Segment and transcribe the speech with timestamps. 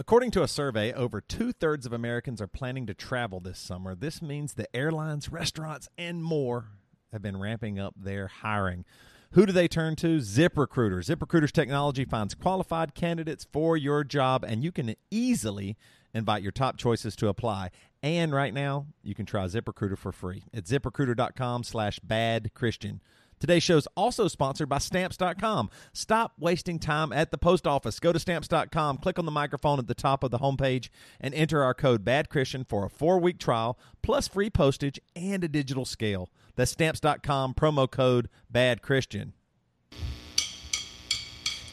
[0.00, 3.96] According to a survey, over two thirds of Americans are planning to travel this summer.
[3.96, 6.66] This means the airlines, restaurants, and more
[7.10, 8.84] have been ramping up their hiring.
[9.32, 10.18] Who do they turn to?
[10.18, 11.04] ZipRecruiter.
[11.04, 15.76] ZipRecruiter's technology finds qualified candidates for your job, and you can easily
[16.14, 17.70] invite your top choices to apply.
[18.00, 23.00] And right now, you can try ZipRecruiter for free at ziprecruiter.com slash bad Christian.
[23.38, 25.70] Today's show is also sponsored by Stamps.com.
[25.92, 28.00] Stop wasting time at the post office.
[28.00, 30.88] Go to Stamps.com, click on the microphone at the top of the homepage,
[31.20, 35.44] and enter our code Bad Christian for a four week trial, plus free postage and
[35.44, 36.30] a digital scale.
[36.56, 39.34] That's Stamps.com, promo code Bad Christian.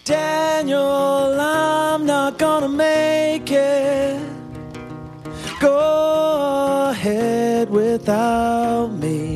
[0.04, 4.22] Daniel, I'm not gonna make it.
[5.60, 9.35] Go ahead without me.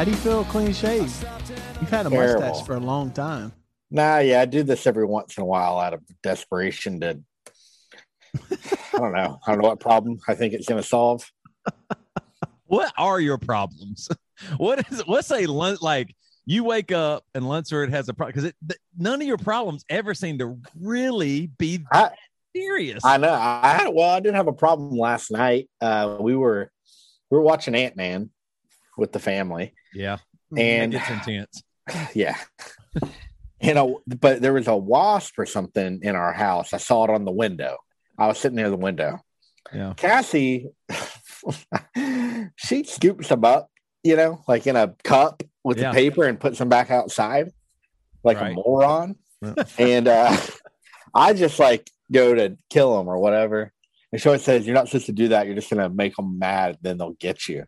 [0.00, 1.14] How do you feel clean shaved?
[1.78, 2.40] You've had a Terrible.
[2.40, 3.52] mustache for a long time.
[3.90, 7.20] Nah, yeah, I do this every once in a while out of desperation to.
[8.50, 9.38] I don't know.
[9.46, 11.30] I don't know what problem I think it's going to solve.
[12.64, 14.08] What are your problems?
[14.56, 16.16] What is what's a lun- like?
[16.46, 20.14] You wake up and Lunsford has a problem because th- none of your problems ever
[20.14, 22.12] seem to really be I,
[22.56, 23.04] serious.
[23.04, 23.34] I know.
[23.34, 25.68] I had well, I did have a problem last night.
[25.78, 26.72] Uh, we were
[27.30, 28.30] we were watching Ant Man
[28.96, 30.18] with the family, yeah,
[30.56, 31.62] and it's intense.
[32.14, 32.36] yeah,
[33.60, 36.72] you know, but there was a wasp or something in our house.
[36.72, 37.76] I saw it on the window.
[38.18, 39.20] I was sitting near the window.
[39.72, 39.94] Yeah.
[39.96, 40.68] Cassie,
[42.56, 43.70] she scoops them up,
[44.02, 45.90] you know, like in a cup with Yeah.
[45.90, 47.50] the paper and puts them back outside
[48.24, 48.52] like Right.
[48.52, 49.16] a moron.
[49.78, 50.36] And uh,
[51.14, 53.72] I just like go to kill them or whatever.
[54.12, 55.46] And she always says, You're not supposed to do that.
[55.46, 56.76] You're just going to make them mad.
[56.82, 57.64] Then they'll get you.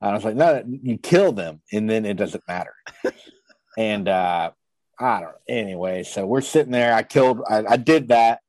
[0.00, 2.74] And I was like, No, you kill them and then it doesn't matter.
[3.78, 4.50] and uh,
[4.98, 6.94] I don't Anyway, so we're sitting there.
[6.94, 8.40] I killed, I, I did that.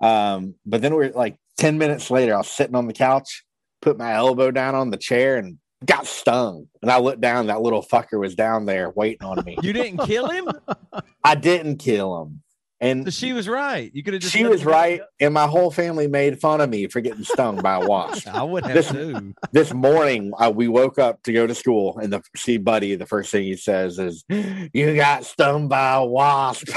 [0.00, 3.44] Um, but then we're like 10 minutes later, I was sitting on the couch,
[3.82, 6.68] put my elbow down on the chair and got stung.
[6.82, 9.56] And I looked down, that little fucker was down there waiting on me.
[9.62, 10.48] You didn't kill him.
[11.24, 12.42] I didn't kill him.
[12.82, 13.90] And So she was right.
[13.94, 14.32] You could have just.
[14.34, 15.02] she was right.
[15.20, 18.26] And my whole family made fun of me for getting stung by a wasp.
[18.34, 19.34] I would have This- too.
[19.52, 23.04] this morning uh, we woke up to go to school and the see buddy the
[23.04, 26.68] first thing he says is you got stung by a wasp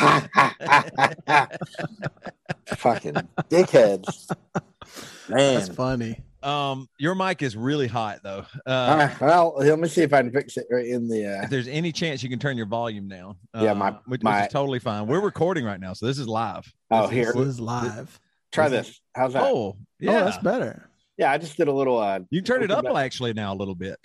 [2.68, 3.13] fucking
[3.50, 4.30] dickheads
[5.30, 6.19] man That's funny.
[6.44, 8.46] Um, your mic is really hot though.
[8.66, 11.44] Uh, Uh, well let me see if i can fix it right in the uh,
[11.44, 14.24] if there's any chance you can turn your volume down, Yeah, uh, my- which, which
[14.24, 15.08] my- is totally fine.
[15.08, 16.72] We're recording right now, so this is live.
[16.92, 18.20] oh This here This is live.
[18.52, 20.12] try this how's that Oh, yeah.
[20.22, 20.90] Oh, that's better.
[21.18, 22.96] yeah i just did a little uh You can turn it up back.
[22.96, 23.98] actually now a little bit.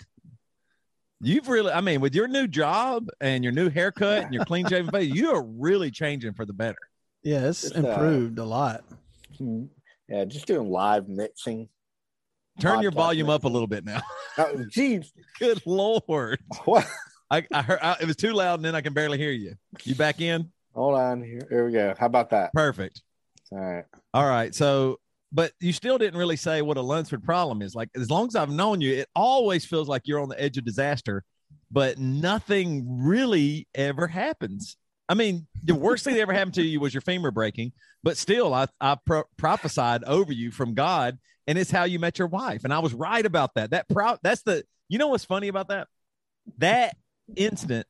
[1.21, 4.65] You've really, I mean, with your new job and your new haircut and your clean
[4.69, 6.77] shaven face, you are really changing for the better.
[7.23, 8.85] Yeah, it's Just, uh, improved a lot.
[9.37, 9.65] hmm,
[10.07, 11.67] yeah just doing live mixing
[12.59, 14.01] Turn your volume up a little bit now.
[14.37, 14.65] oh
[15.39, 16.39] Good lord.
[16.65, 16.87] what
[17.31, 19.55] I, I heard I, it was too loud and then I can barely hear you.
[19.83, 20.51] You back in?
[20.75, 23.01] hold on here here we go how about that Perfect.
[23.51, 24.53] all right All right.
[24.53, 24.99] So,
[25.31, 27.75] but you still didn't really say what a Lunsford problem is.
[27.75, 30.57] Like, as long as I've known you, it always feels like you're on the edge
[30.57, 31.23] of disaster,
[31.71, 34.77] but nothing really ever happens.
[35.07, 38.15] I mean, the worst thing that ever happened to you was your femur breaking, but
[38.17, 41.17] still, I, I pro- prophesied over you from God,
[41.49, 42.63] and it's how you met your wife.
[42.63, 43.71] And I was right about that.
[43.71, 45.87] That proud that's the, you know what's funny about that?
[46.59, 46.95] That
[47.35, 47.87] incident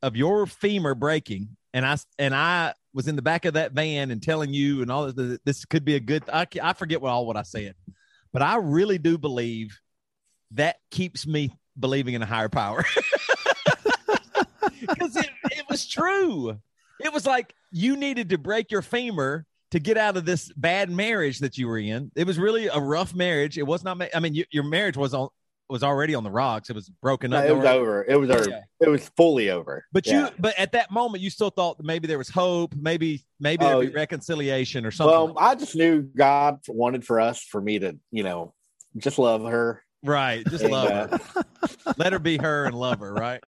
[0.00, 4.10] of your femur breaking, and I, and I was in the back of that van
[4.10, 7.10] and telling you and all this, this could be a good I, I forget what
[7.10, 7.74] all what I said
[8.32, 9.78] but I really do believe
[10.52, 12.84] that keeps me believing in a higher power
[14.80, 16.58] because it, it was true
[16.98, 20.90] it was like you needed to break your femur to get out of this bad
[20.90, 24.06] marriage that you were in it was really a rough marriage it was not ma-
[24.14, 25.28] I mean you, your marriage was on
[25.68, 28.02] was already on the rocks it was broken No, up it was over.
[28.08, 28.48] It was over.
[28.48, 28.60] Yeah.
[28.80, 29.84] It was fully over.
[29.92, 30.28] But Yeah.
[30.28, 33.80] you, but at that moment, you still thought maybe there was hope, maybe maybe Oh,
[33.80, 35.12] there'd be reconciliation or something.
[35.14, 38.54] well, I just knew God wanted for us for me to, you know,
[38.96, 39.82] just love her.
[40.02, 41.44] right, just And, love uh, her.
[41.98, 43.12] Let her be her and love her.
[43.12, 43.42] Right.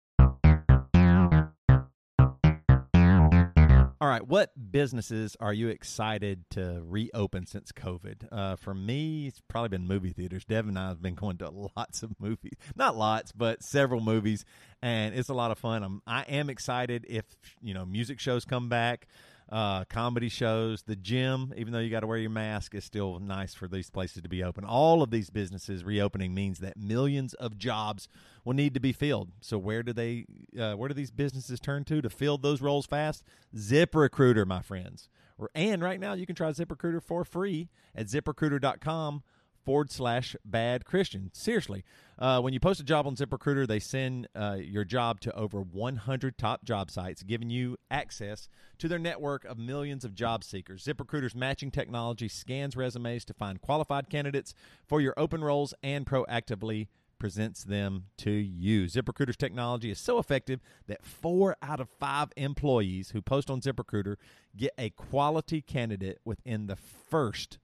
[4.03, 8.33] All right, what businesses are you excited to reopen since COVID?
[8.33, 10.43] Uh, for me, it's probably been movie theaters.
[10.47, 14.47] Devin and I have been going to lots of movies, not lots, but several movies,
[14.81, 15.83] and it's a lot of fun.
[15.83, 17.27] I'm, I am excited if
[17.61, 19.07] you know music shows come back.
[19.51, 21.53] Uh, comedy shows, the gym.
[21.57, 24.29] Even though you got to wear your mask, is still nice for these places to
[24.29, 24.65] be open.
[24.65, 28.09] All of these businesses reopening means that millions of jobs
[28.45, 29.31] will need to be filled.
[29.41, 30.27] So where do they?
[30.59, 33.25] Uh, where do these businesses turn to to fill those roles fast?
[33.57, 35.09] ZipRecruiter, my friends.
[35.55, 39.23] And right now, you can try ZipRecruiter for free at ZipRecruiter.com
[39.65, 41.31] forward slash bad Christian.
[41.33, 41.85] Seriously,
[42.19, 45.61] uh, when you post a job on ZipRecruiter, they send uh, your job to over
[45.61, 48.49] 100 top job sites, giving you access
[48.79, 50.85] to their network of millions of job seekers.
[50.85, 54.55] ZipRecruiter's matching technology scans resumes to find qualified candidates
[54.87, 56.89] for your open roles and proactively
[57.21, 58.87] presents them to you.
[58.87, 64.17] ZipRecruiter's technology is so effective that four out of five employees who post on ZipRecruiter
[64.57, 67.59] get a quality candidate within the first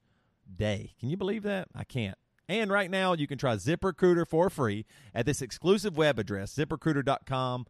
[0.55, 0.95] day.
[0.99, 1.69] Can you believe that?
[1.75, 2.17] I can't.
[2.49, 7.67] And right now, you can try ZipRecruiter for free at this exclusive web address, ziprecruiter.com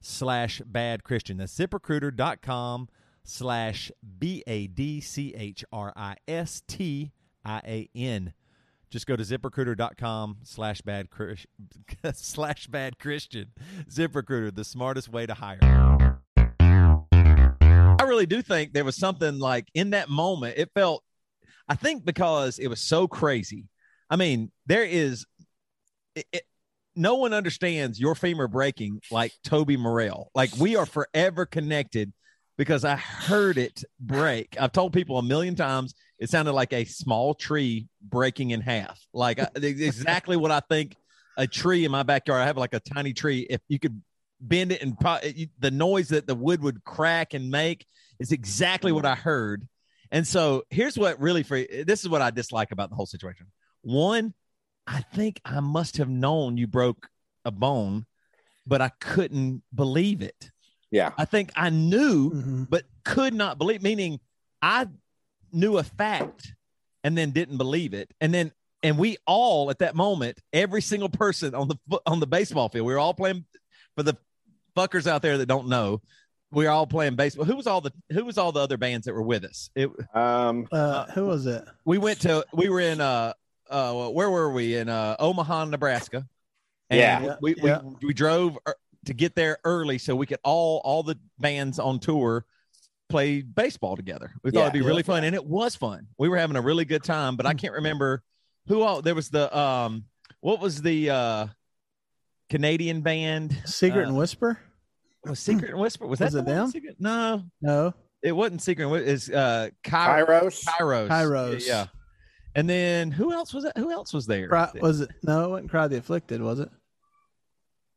[0.00, 1.38] slash bad Christian.
[1.38, 2.88] That's ziprecruiter.com
[3.24, 7.12] slash B A D C H R I S T
[7.44, 8.34] I A N.
[8.90, 11.08] Just go to ziprecruiter.com slash bad
[12.14, 13.52] slash bad Christian.
[13.90, 15.58] ZipRecruiter, the smartest way to hire.
[18.00, 21.04] I really do think there was something like in that moment, it felt
[21.68, 23.64] I think because it was so crazy.
[24.10, 25.26] I mean, there is
[26.14, 26.42] it, it,
[26.96, 30.30] no one understands your femur breaking like Toby Morrell.
[30.34, 32.12] Like we are forever connected
[32.56, 34.56] because I heard it break.
[34.58, 38.98] I've told people a million times it sounded like a small tree breaking in half.
[39.12, 40.96] Like I, exactly what I think
[41.36, 42.42] a tree in my backyard.
[42.42, 43.46] I have like a tiny tree.
[43.48, 44.02] If you could
[44.40, 44.96] bend it and
[45.58, 47.86] the noise that the wood would crack and make
[48.18, 49.66] is exactly what I heard.
[50.10, 53.46] And so here's what really for this is what I dislike about the whole situation.
[53.82, 54.34] One,
[54.86, 57.08] I think I must have known you broke
[57.44, 58.06] a bone,
[58.66, 60.50] but I couldn't believe it.
[60.90, 61.12] Yeah.
[61.18, 62.62] I think I knew, mm-hmm.
[62.64, 64.20] but could not believe, meaning
[64.62, 64.86] I
[65.52, 66.54] knew a fact
[67.04, 68.12] and then didn't believe it.
[68.20, 68.52] And then,
[68.82, 72.86] and we all at that moment, every single person on the on the baseball field,
[72.86, 73.44] we were all playing
[73.96, 74.16] for the
[74.76, 76.00] fuckers out there that don't know
[76.50, 77.44] we were all playing baseball.
[77.44, 79.70] Who was all the Who was all the other bands that were with us?
[79.74, 81.64] It, um, uh, who was it?
[81.84, 82.44] We went to.
[82.52, 83.00] We were in.
[83.00, 83.34] Uh,
[83.70, 86.26] uh, where were we in uh, Omaha, Nebraska?
[86.90, 87.80] And yeah, we, yeah.
[87.82, 88.74] we we drove er,
[89.04, 92.46] to get there early so we could all all the bands on tour
[93.10, 94.32] play baseball together.
[94.42, 96.06] We thought yeah, it'd be yeah, really fun, and it was fun.
[96.16, 98.22] We were having a really good time, but I can't remember
[98.68, 99.02] who all.
[99.02, 100.04] There was the um,
[100.40, 101.46] what was the uh,
[102.48, 103.54] Canadian band?
[103.66, 104.58] Secret uh, and Whisper
[105.28, 106.06] was Secret and Whisper.
[106.06, 106.70] Was that was it them?
[106.70, 106.96] Secret?
[106.98, 108.90] No, no, it wasn't Secret.
[109.02, 110.64] Is uh, Kairos?
[110.64, 111.08] Kairos.
[111.08, 111.66] Kairos.
[111.66, 111.86] Yeah.
[112.54, 113.72] And then who else was it?
[113.76, 114.48] Who else was there?
[114.48, 115.10] Cry, was it?
[115.22, 116.70] No, it wasn't Cry the Afflicted, was it?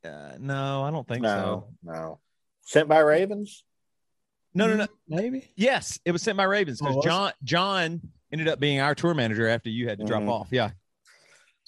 [0.03, 1.67] Uh, no, I don't think no, so.
[1.83, 2.19] No,
[2.63, 3.63] Sent by Ravens.
[4.53, 4.87] No, no, no.
[5.07, 5.49] Maybe.
[5.55, 8.01] Yes, it was sent by Ravens because oh, John John
[8.31, 10.29] ended up being our tour manager after you had to drop mm-hmm.
[10.29, 10.47] off.
[10.51, 10.71] Yeah.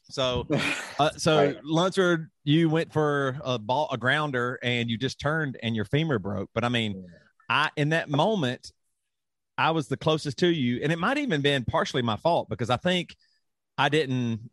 [0.03, 0.47] So,
[0.99, 1.57] uh, so right.
[1.63, 6.19] Lunsford, you went for a ball, a grounder, and you just turned, and your femur
[6.19, 6.49] broke.
[6.53, 7.05] But I mean,
[7.49, 8.71] I in that moment,
[9.57, 12.69] I was the closest to you, and it might even been partially my fault because
[12.69, 13.15] I think
[13.77, 14.49] I didn't.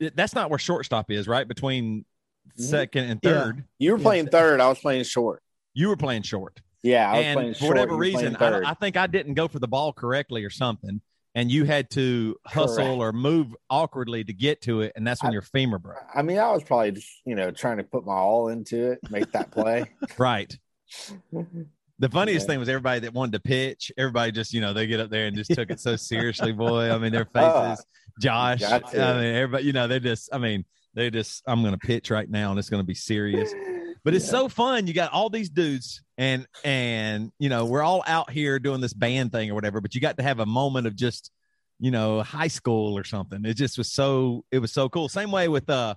[0.00, 1.46] That's not where shortstop is, right?
[1.46, 2.62] Between mm-hmm.
[2.62, 3.56] second and third.
[3.56, 3.62] Yeah.
[3.78, 4.60] You were playing third.
[4.60, 5.42] I was playing short.
[5.74, 6.60] You were playing short.
[6.82, 9.48] Yeah, i was playing short and for whatever reason, I, I, think I didn't go
[9.48, 11.00] for the ball correctly or something
[11.38, 12.98] and you had to hustle Correct.
[12.98, 16.02] or move awkwardly to get to it, and that's when I, your femur broke.
[16.12, 18.98] I mean, I was probably just you know trying to put my all into it,
[19.08, 19.84] make that play.
[20.18, 20.56] right.
[22.00, 22.52] The funniest yeah.
[22.52, 23.90] thing was everybody that wanted to pitch.
[23.98, 26.92] Everybody just you know they get up there and just took it so seriously, boy.
[26.92, 27.84] I mean, their oh, faces.
[28.20, 28.62] Josh.
[28.62, 29.64] I mean, everybody.
[29.64, 30.32] You know, they just.
[30.32, 30.64] I mean,
[30.94, 31.42] they just.
[31.48, 33.52] I'm going to pitch right now, and it's going to be serious.
[34.04, 34.30] But it's yeah.
[34.30, 34.86] so fun.
[34.86, 38.92] You got all these dudes and and you know, we're all out here doing this
[38.92, 41.30] band thing or whatever, but you got to have a moment of just,
[41.78, 43.44] you know, high school or something.
[43.44, 45.08] It just was so it was so cool.
[45.08, 45.94] Same way with uh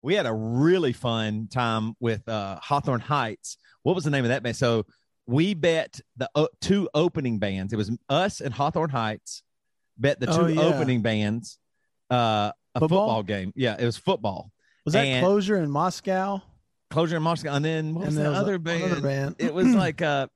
[0.00, 3.58] we had a really fun time with uh Hawthorne Heights.
[3.82, 4.56] What was the name of that band?
[4.56, 4.86] So
[5.26, 7.72] we bet the uh, two opening bands.
[7.72, 9.42] It was us and Hawthorne Heights
[9.98, 10.62] bet the two oh, yeah.
[10.62, 11.58] opening bands
[12.10, 13.00] uh a football?
[13.00, 13.22] football?
[13.22, 13.52] game.
[13.54, 14.50] Yeah, it was football.
[14.86, 16.40] Was that and, closure in Moscow?
[16.92, 19.02] Closure in Moscow, and then what was and the other band?
[19.02, 19.36] band?
[19.38, 20.28] It was like uh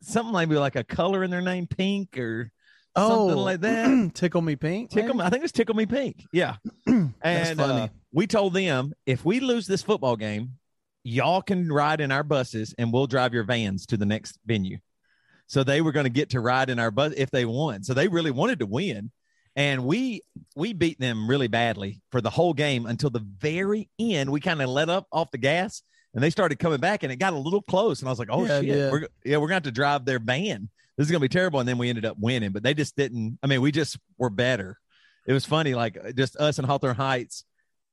[0.00, 2.50] something maybe like a color in their name, pink or
[2.96, 4.10] oh, something like that.
[4.14, 4.90] Tickle Me Pink.
[4.90, 5.22] Tickle me.
[5.22, 6.24] I think it was Tickle Me Pink.
[6.32, 6.56] Yeah.
[7.22, 10.52] and uh, we told them if we lose this football game,
[11.04, 14.78] y'all can ride in our buses and we'll drive your vans to the next venue.
[15.46, 17.82] So they were going to get to ride in our bus if they won.
[17.82, 19.10] So they really wanted to win
[19.54, 20.22] and we
[20.56, 24.30] we beat them really badly for the whole game until the very end.
[24.30, 25.82] We kind of let up off the gas,
[26.14, 28.00] and they started coming back, and it got a little close.
[28.00, 28.90] And I was like, "Oh yeah, shit, yeah.
[28.90, 31.58] we're yeah we're going to have to drive their van." this is gonna be terrible,
[31.58, 32.52] and then we ended up winning.
[32.52, 33.38] But they just didn't.
[33.42, 34.78] I mean, we just were better.
[35.26, 37.44] It was funny, like uh, just us and Hawthorne Heights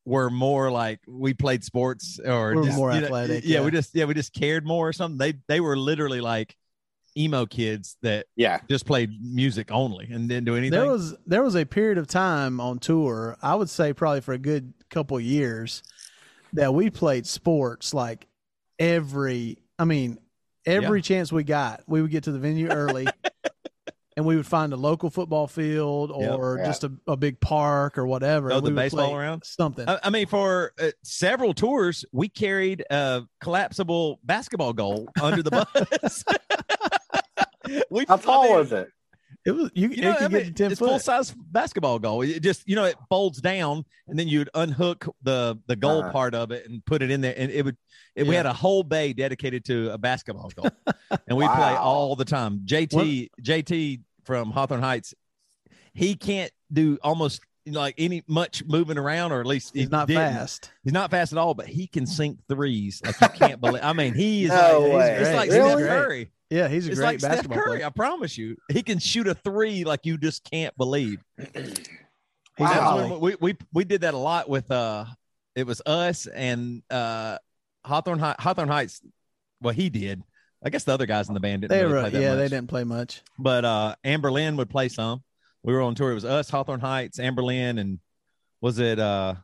[0.06, 3.60] were more like we played sports or We were just, more you know, athletic, yeah,
[3.60, 3.66] yeah.
[3.66, 5.18] we just yeah we just cared more or something.
[5.18, 6.56] They they were literally like
[7.18, 8.60] emo kids that Yeah.
[8.70, 10.80] just played music only and didn't do anything.
[10.80, 14.34] There was there was a period of time on tour, I would say probably for
[14.34, 15.84] a good couple of years,
[16.54, 18.28] that we played sports like
[18.78, 20.20] every I mean,
[20.66, 23.08] every chance we got, we would get to the venue early
[24.18, 26.38] and we would find a local football field Yep.
[26.38, 26.66] or Yeah.
[26.66, 28.50] just a, a big park or whatever.
[28.50, 29.44] Throw the baseball around?
[29.46, 29.88] Something.
[29.88, 35.52] I, I mean, for uh, several tours, we carried a collapsible basketball goal under the
[35.52, 36.24] bus.
[37.90, 38.90] we, How I tall mean, was it?
[39.50, 42.00] It was you, You know, could I get mean, to ten it's full size basketball
[42.00, 42.22] goal.
[42.22, 46.12] It just you know it folds down, and then you'd unhook the the goal Uh-huh.
[46.12, 47.78] part of it and put it in there, and it would.
[48.16, 50.70] It, We had a whole bay dedicated to a basketball goal,
[51.28, 52.62] and we play all the time.
[52.66, 55.14] JT JT from Hawthorne Heights,
[55.94, 60.08] he can't do almost like any much moving around, or at least he He's not
[60.08, 60.34] didn't.
[60.34, 60.72] fast.
[60.84, 63.84] He's not fast at all, but he can sink threes like you can't believe.
[63.84, 65.12] I mean, he is No like way.
[65.12, 65.36] it's Great.
[65.36, 65.88] like He's Steph great.
[65.88, 66.32] Curry.
[66.50, 67.78] Yeah, he's a It's great like Steph Curry.
[67.78, 67.86] player.
[67.86, 71.24] I promise you, he can shoot a three like you just can't believe.
[72.58, 73.18] Wow.
[73.20, 75.06] we, we we did that a lot with uh,
[75.56, 77.38] it was us and uh,
[77.86, 79.02] Hawthorne High, Hawthorne Heights.
[79.62, 80.22] Well, he did.
[80.62, 82.30] I guess the other guys in the band didn't They really were, play that yeah,
[82.32, 82.38] much.
[82.40, 83.22] they didn't play much.
[83.38, 85.24] But uh, Amberlin would play some.
[85.64, 86.12] We were on tour.
[86.12, 88.00] It was us, Hawthorne Heights, Amberlin, and
[88.60, 89.36] was it uh,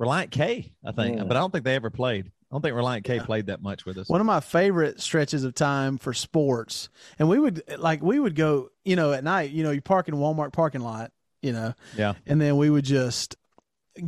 [0.00, 0.72] Relient K?
[0.82, 1.28] I think, Mm.
[1.28, 2.32] but I don't think they ever played.
[2.50, 3.24] I don't think Relient K Yeah.
[3.24, 4.08] played that much with us.
[4.08, 6.88] One of my favorite stretches of time for sports,
[7.18, 9.50] and we would like we would go, you know, at night.
[9.50, 12.14] You know, you park in Walmart parking lot, you know, Yeah.
[12.26, 13.36] and then we would just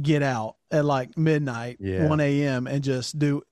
[0.01, 2.09] get out at like midnight, Yeah.
[2.09, 3.43] one a.m., and just do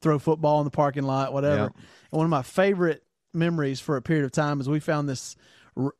[0.00, 1.56] throw football in the parking lot, whatever.
[1.56, 1.62] Yeah.
[1.64, 1.72] And
[2.18, 5.36] one of my favorite memories for a period of time is we found this.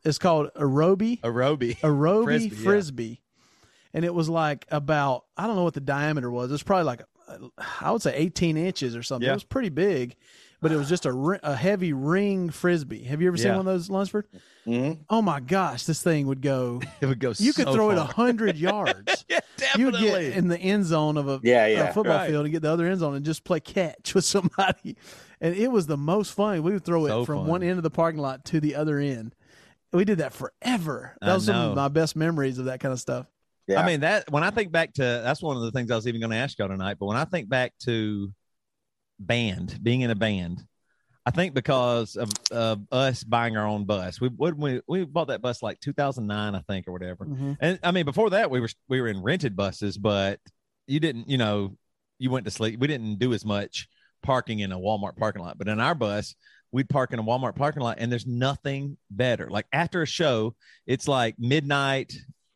[0.05, 1.21] It's called Aerobie.
[1.23, 1.79] Aerobie.
[1.81, 3.67] Aerobie Frisbee, frisbee, yeah.
[3.95, 6.51] and it was like about I don't know what the diameter was.
[6.51, 7.03] It was probably like
[7.83, 9.27] I would say 18 inches or something.
[9.27, 9.33] Yeah.
[9.33, 10.17] It was pretty big,
[10.61, 13.05] but it was just a a heavy ring frisbee.
[13.05, 14.27] Have you ever seen one of those, Lunsford?
[14.67, 14.99] Mhm.
[15.11, 16.81] Oh my gosh, this thing would go.
[17.01, 17.33] It would go.
[17.37, 19.25] You could so throw it a hundred yards.
[19.29, 19.41] yeah,
[19.77, 21.93] You would get in the end zone of a, Yeah, a yeah.
[21.93, 22.31] football Right.
[22.31, 24.97] field and get the other end zone and just play catch with somebody.
[25.41, 26.63] And it was the most fun.
[26.63, 27.47] We would throw it from fun.
[27.47, 29.35] one end of the parking lot to the other end.
[29.93, 31.17] We did that forever.
[31.21, 33.27] That I was some of my best memories of that kind of stuff.
[33.67, 33.81] Yeah.
[33.81, 36.07] I mean that when I think back to that's one of the things I was
[36.07, 36.97] even going to ask y'all tonight.
[36.99, 38.33] But when I think back to
[39.19, 40.63] band, being in a band,
[41.27, 45.41] I think because of, of us buying our own bus, we we we bought that
[45.41, 47.25] bus like 2009, I think, or whatever.
[47.25, 47.53] Mm-hmm.
[47.61, 50.39] And I mean, before that, we were we were in rented buses, but
[50.87, 51.77] you didn't, you know,
[52.19, 52.79] you went to sleep.
[52.79, 53.89] We didn't do as much
[54.23, 56.35] parking in a Walmart parking lot, but in our bus,
[56.73, 59.49] we'd park in a Walmart parking lot, and there's nothing better.
[59.49, 60.55] Like after a show,
[60.87, 62.13] it's like midnight,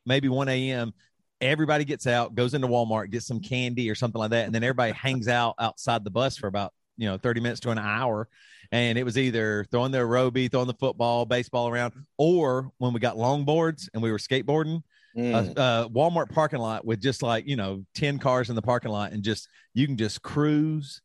[0.08, 0.92] maybe 1 a.m.
[1.40, 4.64] Everybody gets out, goes into Walmart, gets some candy or something like that, and then
[4.64, 8.28] everybody hangs out outside the bus for about you know 30 minutes to an hour.
[8.72, 13.00] And it was either throwing the aerobie, throwing the football, baseball around, or when we
[13.00, 14.82] got longboards and we were skateboarding,
[15.16, 15.56] Mm.
[15.56, 18.90] a, a Walmart parking lot with just like you know ten cars in the parking
[18.90, 21.00] lot, and just you can just cruise.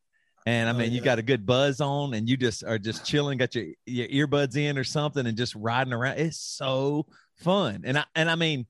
[0.46, 3.06] And I Oh, mean, you got a good buzz on, and you just are just
[3.06, 6.20] chilling, got your your earbuds in or something, and just riding around.
[6.20, 7.06] It's so
[7.38, 8.66] fun, and I and I mean,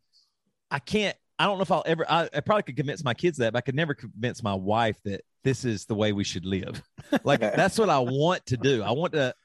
[0.73, 1.15] I can't.
[1.37, 2.05] I don't know if I'll ever.
[2.09, 4.97] I, I probably could convince my kids that, but I could never convince my wife
[5.05, 6.81] that this is the way we should live.
[7.23, 8.81] like that's what I want to do.
[8.81, 9.35] I want to.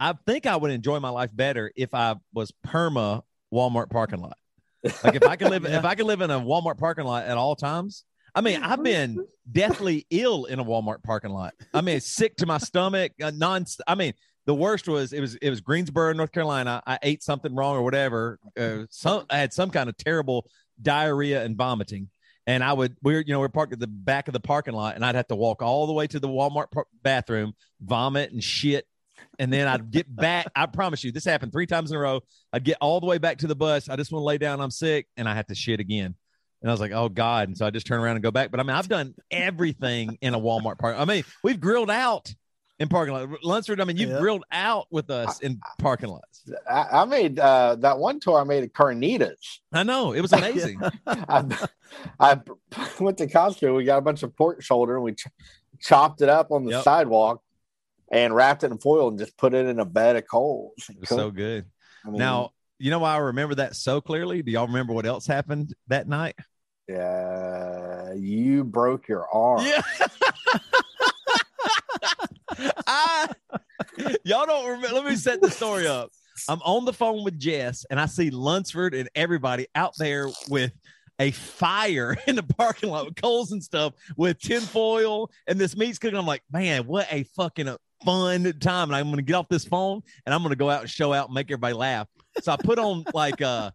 [0.00, 3.22] I think I would enjoy my life better if I was perma
[3.54, 4.36] Walmart parking lot.
[5.04, 7.38] Like if I could live, if I could live in a Walmart parking lot at
[7.38, 8.04] all times.
[8.34, 11.52] I mean, I've been deathly ill in a Walmart parking lot.
[11.74, 13.12] I mean, sick to my stomach.
[13.22, 13.66] Uh, non.
[13.86, 14.14] I mean,
[14.46, 16.82] the worst was it was it was Greensboro, North Carolina.
[16.86, 18.38] I ate something wrong or whatever.
[18.58, 20.46] Uh, some I had some kind of terrible
[20.82, 22.08] diarrhea and vomiting.
[22.46, 24.74] And I would, we we're, you know, we're parked at the back of the parking
[24.74, 28.32] lot, and I'd have to walk all the way to the Walmart par- bathroom, vomit
[28.32, 28.84] and shit,
[29.38, 30.46] and then I'd get back.
[30.56, 32.20] I promise you, this happened three times in a row.
[32.52, 33.88] I'd get all the way back to the bus.
[33.88, 34.60] I just want to lay down.
[34.60, 36.16] I'm sick, and I have to shit again.
[36.62, 37.48] And I was like, oh God.
[37.48, 38.50] And so I just turn around and go back.
[38.50, 40.96] But I mean, I've done everything in a Walmart park.
[40.96, 42.32] I mean, we've grilled out
[42.78, 43.28] in parking lot.
[43.44, 44.18] Lunsford, I mean, you've Yeah.
[44.18, 46.42] grilled out with us in parking lots.
[46.68, 48.40] I, I made uh, that one tour.
[48.40, 49.58] I made at Carnitas.
[49.72, 50.12] I know.
[50.12, 50.80] It was amazing.
[51.06, 51.44] I,
[52.18, 52.40] I
[53.00, 53.76] went to Costco.
[53.76, 55.26] We got a bunch of pork shoulder and we ch-
[55.80, 56.84] chopped it up on the Yep.
[56.84, 57.42] sidewalk
[58.10, 60.72] and wrapped it in foil and just put it in a bed of coals.
[60.90, 61.66] It was so good.
[62.04, 64.42] I mean, Now, you know why I remember that so clearly?
[64.42, 66.34] Do y'all remember what else happened that night?
[66.88, 69.64] yeah, you broke your arm.
[69.64, 69.82] Yeah.
[74.24, 74.94] Y'all don't remember.
[74.94, 76.10] Let me set the story up.
[76.48, 80.72] I'm on the phone with Jess, and I see Lunsford and everybody out there with
[81.18, 85.98] a fire in the parking lot with coals and stuff with tinfoil and this meat's
[85.98, 86.18] cooking.
[86.18, 88.90] I'm like, man, what a fucking uh, fun time.
[88.90, 91.26] And I'm to get off this phone and I'm to go out and show out
[91.28, 92.08] and make everybody laugh.
[92.40, 93.70] So I put on like, uh,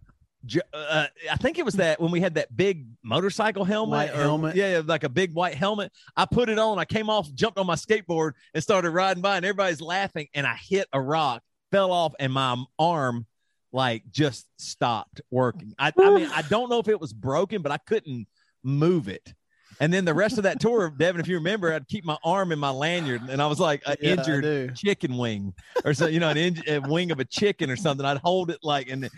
[0.74, 4.56] uh, I think it was that when we had that big motorcycle helmet, White helmet.
[4.56, 5.92] yeah, like a big white helmet.
[6.16, 6.80] I put it on.
[6.80, 10.28] I came off, jumped on my skateboard, and started riding by, and everybody's laughing.
[10.34, 13.26] And I hit a rock, fell off, and my arm
[13.74, 15.74] like just stopped working.
[15.78, 18.28] I, I mean, I don't know if it was broken, but I couldn't
[18.64, 19.34] move it.
[19.80, 22.52] And then the rest of that tour, Devin, if you remember, I'd keep my arm
[22.52, 25.54] in my lanyard, and I was like an Yeah, injured chicken wing
[25.86, 28.04] or so, you know, an in, wing of a chicken or something.
[28.04, 29.12] I'd hold it like, and then,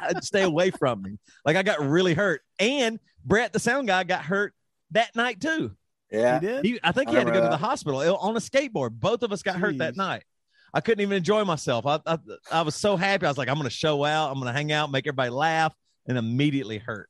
[0.00, 1.18] I'd stay away from me.
[1.44, 2.42] Like I got really hurt.
[2.58, 4.54] And Brett, the sound guy, got hurt
[4.92, 5.72] that night too.
[6.10, 6.40] Yeah.
[6.40, 6.64] He did.
[6.64, 8.92] He, I think I he had to go to the hospital uh, on a skateboard.
[8.92, 10.24] Both of us got hurt that night.
[10.72, 11.86] I couldn't even enjoy myself.
[11.86, 12.18] I, I
[12.52, 13.26] I was so happy.
[13.26, 14.30] I was like, I'm going to show out.
[14.30, 15.74] I'm going to hang out, make everybody laugh,
[16.06, 17.08] and immediately hurt.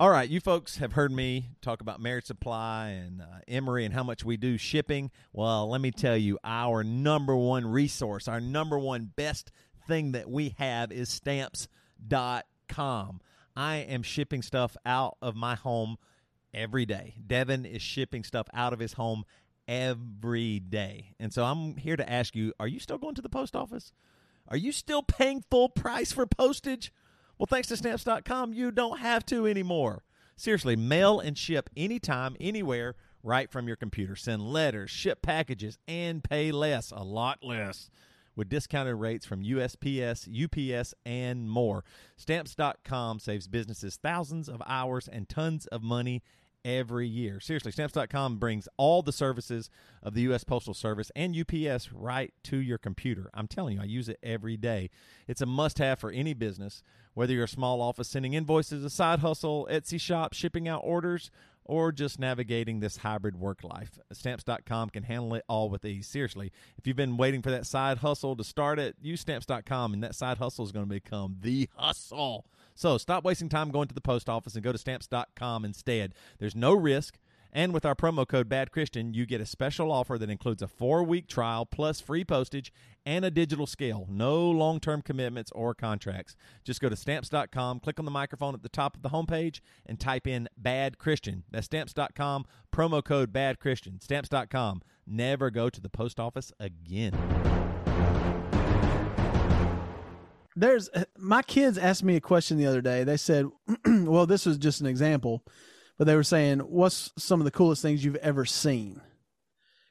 [0.00, 3.92] All right, you folks have heard me talk about Merit Supply and uh, Emery and
[3.92, 5.10] how much we do shipping.
[5.32, 9.50] Well, let me tell you, our number one resource, our number one best
[9.88, 11.70] thing that we have is stamps.com.
[13.56, 15.96] I am shipping stuff out of my home
[16.54, 17.16] every day.
[17.26, 19.24] Devin is shipping stuff out of his home
[19.66, 21.14] every day.
[21.18, 23.92] And so I'm here to ask you are you still going to the post office?
[24.46, 26.92] Are you still paying full price for postage?
[27.38, 30.02] Well, thanks to stamps.com, you don't have to anymore.
[30.36, 34.16] Seriously, mail and ship anytime, anywhere, right from your computer.
[34.16, 37.90] Send letters, ship packages, and pay less, a lot less,
[38.38, 41.84] with discounted rates from USPS, UPS, and more.
[42.16, 46.22] Stamps.com saves businesses thousands of hours and tons of money
[46.64, 47.40] every year.
[47.40, 49.70] Seriously, stamps.com brings all the services
[50.02, 50.44] of the U.S.
[50.44, 53.28] Postal Service and UPS right to your computer.
[53.34, 54.90] I'm telling you, I use it every day.
[55.26, 56.82] It's a must have for any business,
[57.14, 61.32] whether you're a small office sending invoices, a side hustle, Etsy shop, shipping out orders,
[61.68, 64.00] or just navigating this hybrid work life.
[64.10, 66.08] Stamps.com can handle it all with ease.
[66.08, 70.02] Seriously, if you've been waiting for that side hustle to start it, use Stamps.com, and
[70.02, 72.46] that side hustle is going to become the hustle.
[72.74, 76.14] So stop wasting time going to the post office and go to Stamps.com instead.
[76.38, 77.18] There's no risk.
[77.52, 80.68] And with our promo code Bad Christian, you get a special offer that includes a
[80.68, 82.72] four week trial plus free postage
[83.06, 84.06] and a digital scale.
[84.10, 86.36] No long term commitments or contracts.
[86.64, 89.98] Just go to stamps.com, click on the microphone at the top of the homepage, and
[89.98, 91.44] type in Bad Christian.
[91.50, 94.00] That's stamps.com, promo code Bad Christian.
[94.00, 94.82] Stamps.com.
[95.06, 97.14] Never go to the post office again.
[100.54, 103.04] There's uh, my kids asked me a question the other day.
[103.04, 103.46] They said,
[103.86, 105.44] "Well, this was just an example,
[105.98, 109.00] but they were saying, what's some of the coolest things you've ever seen?"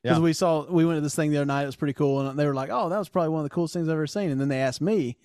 [0.04, 0.24] Because Yeah.
[0.24, 1.64] we saw we went to this thing the other night.
[1.64, 3.54] It was pretty cool, and they were like, "Oh, that was probably one of the
[3.54, 5.18] coolest things I've ever seen." And then they asked me,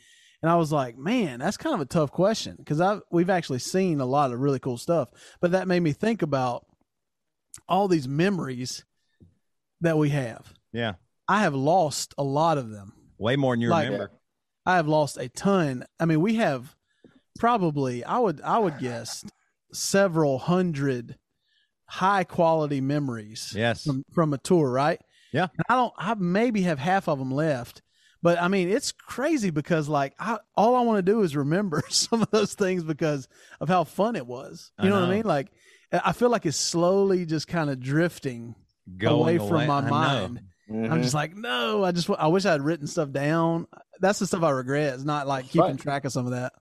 [0.42, 3.60] and I was like, "Man, that's kind of a tough question because I we've actually
[3.60, 5.08] seen a lot of really cool stuff."
[5.40, 6.66] But that made me think about
[7.68, 8.84] all these memories
[9.82, 10.52] that we have.
[10.72, 10.94] Yeah.
[11.28, 12.92] I have lost a lot of them.
[13.18, 14.10] Way more than you Like- remember.
[14.64, 15.84] I have lost a ton.
[16.00, 16.74] I mean, we have
[17.38, 19.24] probably I would I would guess
[19.72, 21.16] several hundred
[21.86, 23.84] high quality memories Yes.
[23.84, 25.00] from from a tour, right?
[25.32, 25.48] Yeah.
[25.56, 27.82] And I don't I maybe have half of them left.
[28.22, 31.82] But I mean, it's crazy because like I, all I want to do is remember
[31.90, 33.28] some of those things because
[33.60, 34.70] of how fun it was.
[34.78, 35.24] You I know, what I mean?
[35.24, 35.48] Like
[35.92, 38.54] I feel like it's slowly just kind of drifting
[38.96, 39.90] Going away from my I know.
[39.90, 40.40] mind.
[40.70, 41.02] I'm Mhm.
[41.02, 43.66] just like, no, I just I wish I had written stuff down.
[44.00, 44.94] That's the stuff I regret.
[44.94, 45.78] Is not like keeping Right.
[45.78, 46.52] track of some of that.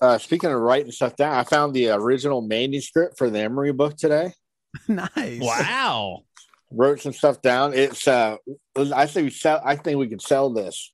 [0.00, 3.96] Uh, speaking of writing stuff down, I found the original manuscript for the Emery book
[3.96, 4.32] today.
[4.88, 5.40] nice.
[5.40, 6.24] Wow.
[6.70, 7.72] Wrote some stuff down.
[7.74, 8.36] It's uh,
[8.76, 9.60] I think we sell.
[9.64, 10.90] I think we could sell this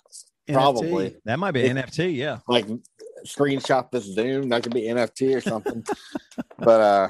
[0.48, 0.52] NFT.
[0.54, 1.16] probably.
[1.24, 2.14] That might be It- NFT.
[2.14, 2.38] Yeah.
[2.46, 2.66] Like
[3.26, 4.50] screenshot this Zoom.
[4.50, 5.84] That could be NFT or something.
[6.58, 7.08] but uh,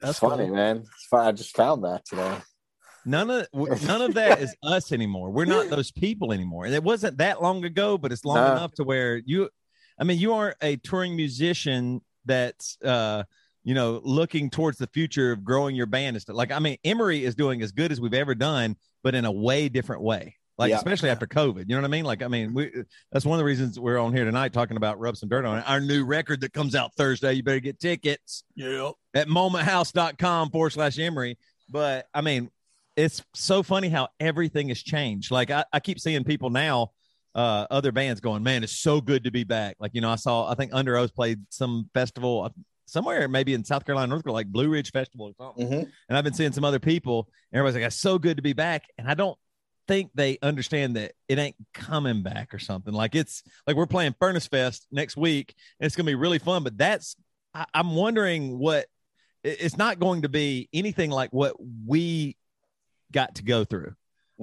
[0.00, 0.54] That's it's funny, cool.
[0.54, 0.76] man.
[0.78, 1.26] It's fun.
[1.26, 2.36] I just found that today.
[3.04, 3.48] None of
[3.82, 5.30] none of that is us anymore.
[5.30, 6.64] We're not those people anymore.
[6.66, 8.52] And it wasn't that long ago, but it's long No.
[8.52, 9.50] enough to where you
[10.02, 13.22] I mean, you aren't a touring musician that's uh
[13.62, 16.34] you know looking towards the future of growing your band and stuff.
[16.34, 19.30] Like I mean, Emery is doing as good as we've ever done, but in a
[19.30, 20.34] way different way.
[20.58, 20.78] Like Yeah.
[20.78, 21.60] especially after COVID.
[21.68, 22.04] You know what I mean?
[22.04, 22.72] Like I mean, we
[23.12, 25.58] that's one of the reasons we're on here tonight talking about Rub Some Dirt on
[25.58, 25.70] it.
[25.70, 27.34] Our new record that comes out Thursday.
[27.34, 28.90] You better get tickets Yeah.
[29.14, 31.38] at momenthouse.com forward slash Emery.
[31.70, 32.50] But I mean,
[32.96, 35.30] it's so funny how everything has changed.
[35.30, 36.90] Like I, I keep seeing people now,
[37.34, 39.76] uh, other bands going, man, it's so good to be back.
[39.80, 42.50] Like, you know, I saw, I think Underoath played some festival, uh,
[42.86, 45.68] somewhere maybe in South Carolina, North Carolina, like Blue Ridge Festival or something.
[45.68, 45.90] Mhm.
[46.08, 48.52] And I've been seeing some other people, and everybody's like, "It's so good to be
[48.52, 49.38] back." And I don't
[49.88, 52.92] think they understand that it ain't coming back or something.
[52.92, 56.64] Like it's like we're playing Furnace Fest next week, and it's gonna be really fun.
[56.64, 57.16] But that's
[57.54, 58.86] I, I'm wondering what
[59.42, 62.36] it's not going to be anything like what we
[63.10, 63.94] got to go through.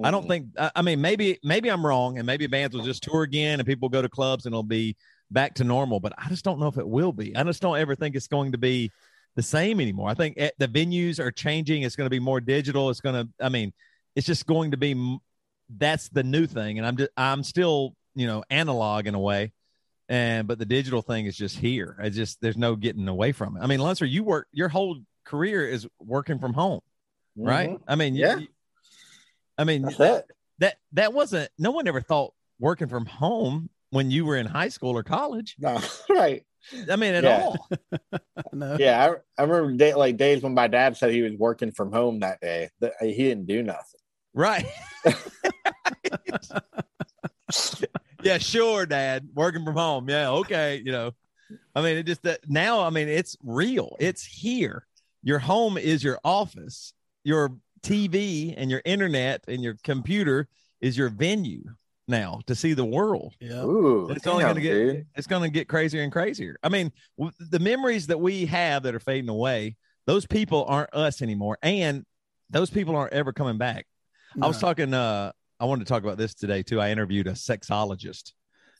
[0.04, 0.46] I don't think.
[0.58, 3.66] I I mean, maybe maybe I'm wrong, and maybe bands will just tour again, and
[3.66, 4.96] people go to clubs, and it'll be
[5.30, 6.00] back to normal.
[6.00, 7.36] But I just don't know if it will be.
[7.36, 8.90] I just don't ever think it's going to be
[9.36, 10.08] the same anymore.
[10.10, 11.82] I think eh, the venues are changing.
[11.82, 12.90] It's going to be more digital.
[12.90, 13.44] It's going to.
[13.44, 13.72] I mean,
[14.16, 15.18] it's just going to be.
[15.78, 17.10] That's the new thing, and I'm just.
[17.16, 19.52] I'm still, you know, analog in a way,
[20.08, 21.96] and but the digital thing is just here.
[22.02, 23.60] It's just there's no getting away from it.
[23.60, 26.80] I mean, Lunsford, you work your whole career is working from home,
[27.36, 27.70] right?
[27.70, 27.80] Mhm.
[27.86, 28.38] I mean, Yeah.
[28.38, 28.48] you-
[29.60, 30.30] I mean, That's it.
[30.60, 34.68] that that wasn't no one ever thought working from home when you were in high
[34.70, 36.44] school or college No, right.
[36.90, 37.42] i mean at Yeah.
[37.42, 37.68] all
[38.52, 38.76] No.
[38.78, 41.92] Yeah, I, I remember day, like days when my dad said he was working from
[41.92, 42.70] home that day.
[42.80, 44.00] That uh, he didn't do nothing.
[44.34, 44.64] right
[48.22, 51.12] yeah sure dad working from home yeah okay you know
[51.74, 54.86] i mean it just that now i mean it's real it's here
[55.22, 56.92] your home is your office
[57.24, 60.48] your tv and your internet and your computer
[60.80, 61.62] is your venue
[62.08, 63.62] now to see the world Yeah.
[63.64, 65.06] Ooh, It's only gonna get- dude.
[65.14, 66.56] it's going to get crazier and crazier.
[66.62, 70.92] I mean, w- the memories that we have that are fading away, those people aren't
[70.92, 72.04] us anymore, and
[72.50, 73.86] those people aren't ever coming back.
[74.42, 74.92] I was talking.
[74.94, 76.80] uh I wanted to talk about this today too.
[76.80, 78.32] I interviewed a sexologist,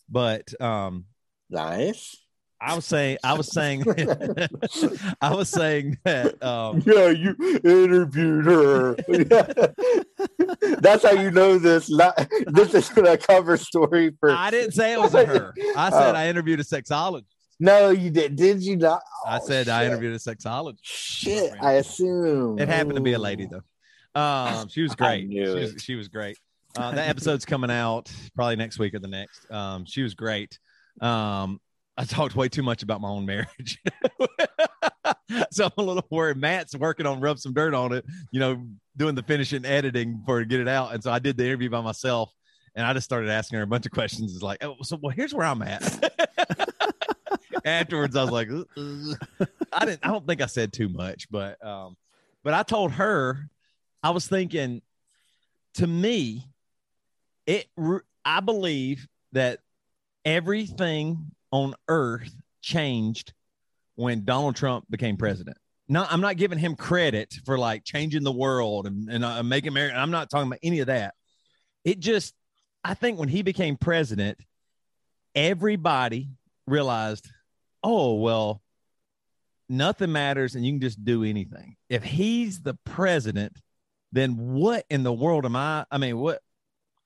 [0.08, 1.04] but um,
[1.50, 2.16] nice.
[2.62, 3.84] I was saying, I was saying,
[5.20, 8.96] I was saying that um, Yeah, you interviewed her.
[10.80, 11.90] That's how you know this.
[11.90, 14.30] Not, this is a cover story for.
[14.30, 15.54] I didn't say it was her.
[15.76, 16.18] I said Oh.
[16.18, 17.24] I interviewed a sexologist.
[17.58, 18.36] No, you did.
[18.36, 19.02] Did you not?
[19.26, 20.78] I Oh, said I interviewed a sexologist.
[20.82, 24.20] Shit, I assume It happened to be a lady though.
[24.20, 25.30] Um, she was great.
[25.30, 26.36] She was, she was great.
[26.76, 29.50] Uh, that episode's coming out probably next week or the next.
[29.50, 30.58] Um, she was great.
[31.00, 31.60] Um,
[31.96, 33.78] I talked way too much about my own marriage,
[35.50, 36.38] so I'm a little worried.
[36.38, 38.64] Matt's working on rub some dirt on it, you know,
[38.96, 41.68] doing the finishing editing for to get it out, and so I did the interview
[41.68, 42.32] by myself,
[42.74, 44.34] and I just started asking her a bunch of questions.
[44.34, 46.12] It's like, oh, so well, here's where I'm at.
[47.64, 48.48] Afterwards, I was like.
[49.72, 50.00] I didn't.
[50.02, 51.96] I don't think I said too much, but um,
[52.42, 53.48] but I told her
[54.02, 54.82] I was thinking.
[55.74, 56.44] To me,
[57.46, 57.66] it.
[58.24, 59.60] I believe that
[60.24, 63.32] everything on Earth changed
[63.94, 65.56] when Donald Trump became president.
[65.88, 69.68] No, I'm not giving him credit for like changing the world and, and uh, making
[69.68, 69.96] America.
[69.96, 71.14] I'm not talking about any of that.
[71.84, 72.34] It just,
[72.84, 74.38] I think when he became president,
[75.34, 76.30] everybody
[76.66, 77.28] realized,
[77.82, 78.62] oh, well,
[79.68, 81.76] nothing matters and you can just do anything.
[81.88, 83.56] If he's the president,
[84.12, 85.86] then what in the world am I?
[85.90, 86.40] I mean, what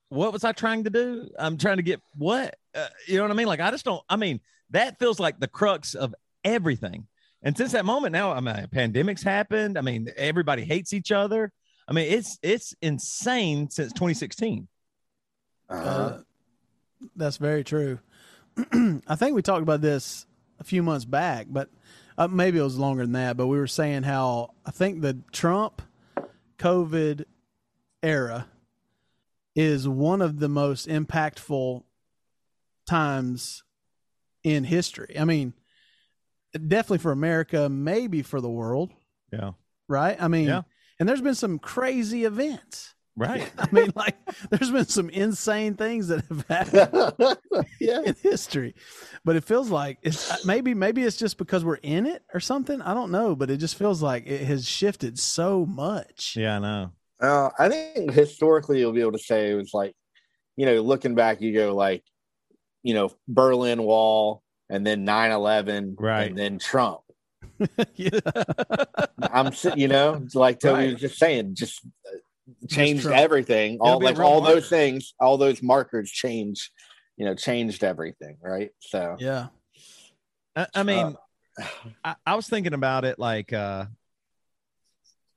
[0.09, 1.29] what was I trying to do?
[1.39, 2.55] I'm trying to get what?
[2.75, 3.47] Uh, you know what I mean?
[3.47, 4.03] Like I just don't.
[4.09, 7.07] I mean, that feels like the crux of everything.
[7.43, 9.79] And since that moment, now I mean, pandemics happened.
[9.79, 11.53] I mean, everybody hates each other.
[11.87, 14.69] I mean, it's it's insane since 2016.
[15.69, 15.89] Uh-huh.
[15.89, 16.21] Uh,
[17.17, 17.99] that's very true.
[19.07, 20.27] I think we talked about this
[20.59, 21.69] a few months back, but
[22.17, 23.37] uh, maybe it was longer than that.
[23.37, 25.83] But we were saying how I think the Trump
[26.59, 27.25] COVID
[28.03, 28.47] era
[29.55, 31.83] is one of the most impactful
[32.87, 33.63] times
[34.43, 35.17] in history.
[35.19, 35.55] I mean,
[36.53, 38.93] definitely for America, maybe for the world,
[39.33, 39.53] Yeah.
[39.89, 40.17] right?
[40.21, 40.63] I mean, Yeah.
[41.01, 42.95] and there's been some crazy events.
[43.17, 43.49] Right.
[43.59, 44.17] I mean, like,
[44.51, 47.39] there's been some insane things that have happened
[47.81, 48.01] yeah.
[48.05, 48.75] in history,
[49.25, 52.41] but it feels like it's uh, maybe maybe it's just because we're in it or
[52.41, 52.83] something.
[52.83, 56.35] I don't know, but it just feels like it has shifted so much.
[56.37, 56.91] Yeah, I know.
[57.21, 59.95] Uh, I think historically you'll be able to say it was like,
[60.57, 62.03] you know, looking back, you go like,
[62.85, 66.29] you know, Berlin Wall and then 9 11 Right.
[66.29, 67.01] and then Trump.
[67.97, 68.11] yeah,
[69.21, 70.93] I'm, you know, like Toby Right.
[70.93, 72.17] was just saying, just uh,
[72.69, 73.19] changed Trump.
[73.19, 73.79] everything.
[73.81, 76.71] All be a like all those things, all those markers change,
[77.17, 78.39] you know, changed everything.
[78.43, 78.71] Right.
[78.81, 79.49] So, yeah,
[80.57, 81.17] I, I mean,
[82.05, 83.87] I, I was thinking about it like uh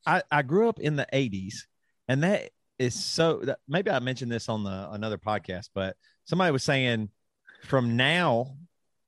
[0.05, 1.65] I I grew up in the 80s
[2.07, 6.63] and that is so maybe I mentioned this on the another podcast, but somebody was
[6.63, 7.09] saying
[7.67, 8.55] from now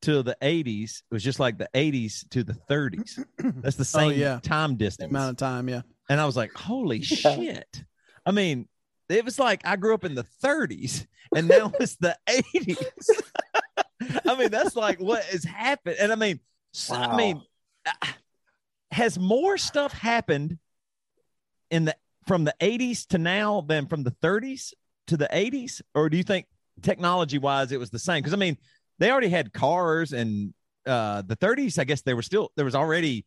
[0.04, 3.20] to the 80s it was just like the 80s to the 30s.
[3.62, 4.40] That's the Oh, same yeah.
[4.42, 5.10] time distance.
[5.10, 5.68] amount of time.
[5.68, 7.04] Yeah, and I was like, holy Yeah.
[7.36, 7.84] shit.
[8.26, 8.68] I mean,
[9.10, 12.78] it was like I grew up in the 30s and now it's the 80s.
[14.26, 15.98] I mean, that's like what has happened.
[16.00, 16.40] And I mean,
[16.74, 17.42] so- I mean,
[17.86, 18.08] uh,
[18.92, 20.58] has more stuff happened
[21.72, 21.96] in the
[22.28, 24.74] from the 80s to now than from the 30s
[25.08, 26.46] to the 80s or do you think
[26.80, 28.20] technology wise it was the same.
[28.22, 28.58] Because i mean
[29.00, 30.54] they already had cars and
[30.86, 33.26] uh the 30s i guess they were still there was already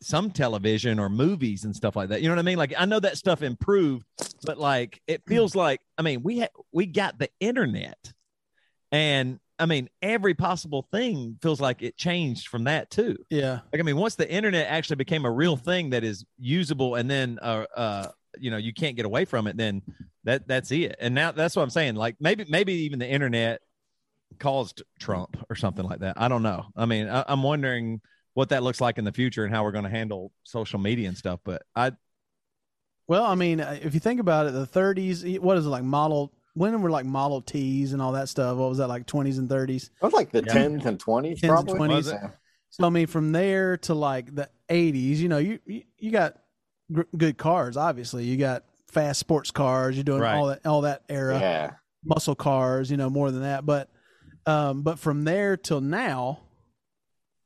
[0.00, 2.20] some television or movies and stuff like that.
[2.20, 2.58] You know what i mean?
[2.58, 4.06] Like i know that stuff improved
[4.44, 8.12] but like it feels like i mean we had we got the internet.
[8.92, 13.16] And i mean every possible thing feels like it changed from that too.
[13.30, 13.60] Yeah.
[13.72, 17.08] like i mean once the internet actually became a real thing that is usable and
[17.10, 18.08] then uh uh
[18.40, 19.82] you know you can't get away from it then
[20.24, 23.60] that that's it and now that's what i'm saying like maybe maybe even the internet
[24.38, 28.00] caused trump or something like that i don't know i mean I, i'm wondering
[28.34, 31.08] what that looks like in the future and how we're going to handle social media
[31.08, 31.92] and stuff but i
[33.06, 35.84] Well, I mean, uh, if you think about it, the 30s, what is it like
[35.84, 36.32] model?
[36.54, 38.56] When were like Model Ts and all that stuff?
[38.56, 39.84] What was that like 20s and 30s?
[39.84, 40.52] It was like the Yeah.
[40.52, 41.88] tens and twenties, 10s and 20s.
[41.88, 42.18] Was it?
[42.22, 42.30] Yeah.
[42.70, 46.36] So I mean, from there to like the 80s, you know, you you, you got
[46.92, 47.76] gr- good cars.
[47.76, 49.96] Obviously, you got fast sports cars.
[49.96, 50.34] You're doing Right.
[50.36, 51.38] all that all that era.
[51.38, 51.70] Yeah.
[52.04, 53.64] muscle cars, you know, more than that.
[53.64, 53.90] But
[54.46, 56.40] um, but from there till now,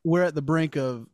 [0.04, 1.06] we're at the brink of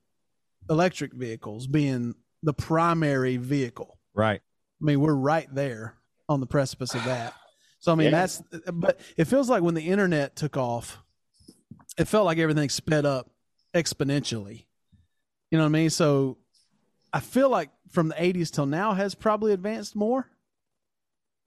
[0.71, 3.99] electric vehicles being the primary vehicle.
[4.15, 4.41] right
[4.81, 5.95] I mean, we're right there
[6.29, 7.35] on the precipice of that.
[7.81, 8.11] So I mean, Yeah.
[8.27, 11.03] that's but it feels like when the internet took off,
[11.99, 13.31] it felt like everything sped up
[13.75, 14.65] exponentially.
[15.51, 15.91] You know what I mean?
[15.91, 16.39] So
[17.15, 20.29] I feel like from the 80s till now has probably advanced more.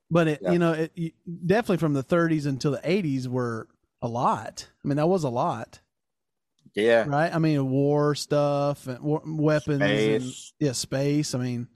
[0.09, 0.51] But it, Yeah.
[0.53, 1.11] you know, it you-
[1.45, 3.67] definitely from the 30s until the 80s were
[4.01, 4.67] a lot.
[4.83, 5.81] I mean, that was a lot,
[6.73, 7.03] Yeah.
[7.07, 7.33] right?
[7.33, 11.35] I mean, war stuff and war, weapons and yeah, space.
[11.35, 11.67] I mean,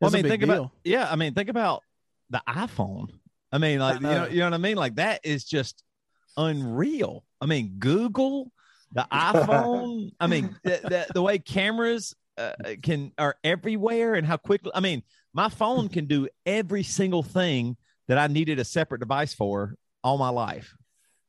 [0.00, 0.60] well it's i a mean big think deal.
[0.64, 1.84] about yeah i mean think about
[2.28, 3.06] the iphone
[3.52, 4.26] i mean like you know know.
[4.28, 5.84] you know what i mean like that is just
[6.36, 8.50] unreal i mean google
[8.90, 14.36] the iphone i mean the, the, the way cameras uh, can are everywhere and how
[14.36, 15.02] quickly i mean
[15.34, 17.76] my phone can do every single thing
[18.08, 20.74] that i needed a separate device for all my life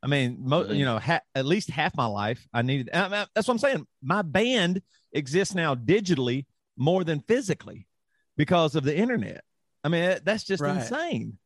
[0.02, 0.78] i mean mo- Mhm.
[0.78, 3.58] you know ha- at least half my life i needed I mean, that's what i'm
[3.60, 6.46] saying my band exists now digitally
[6.78, 7.88] more than physically
[8.38, 9.44] because of the internet
[9.84, 10.76] i mean that's just Right.
[10.78, 11.38] insane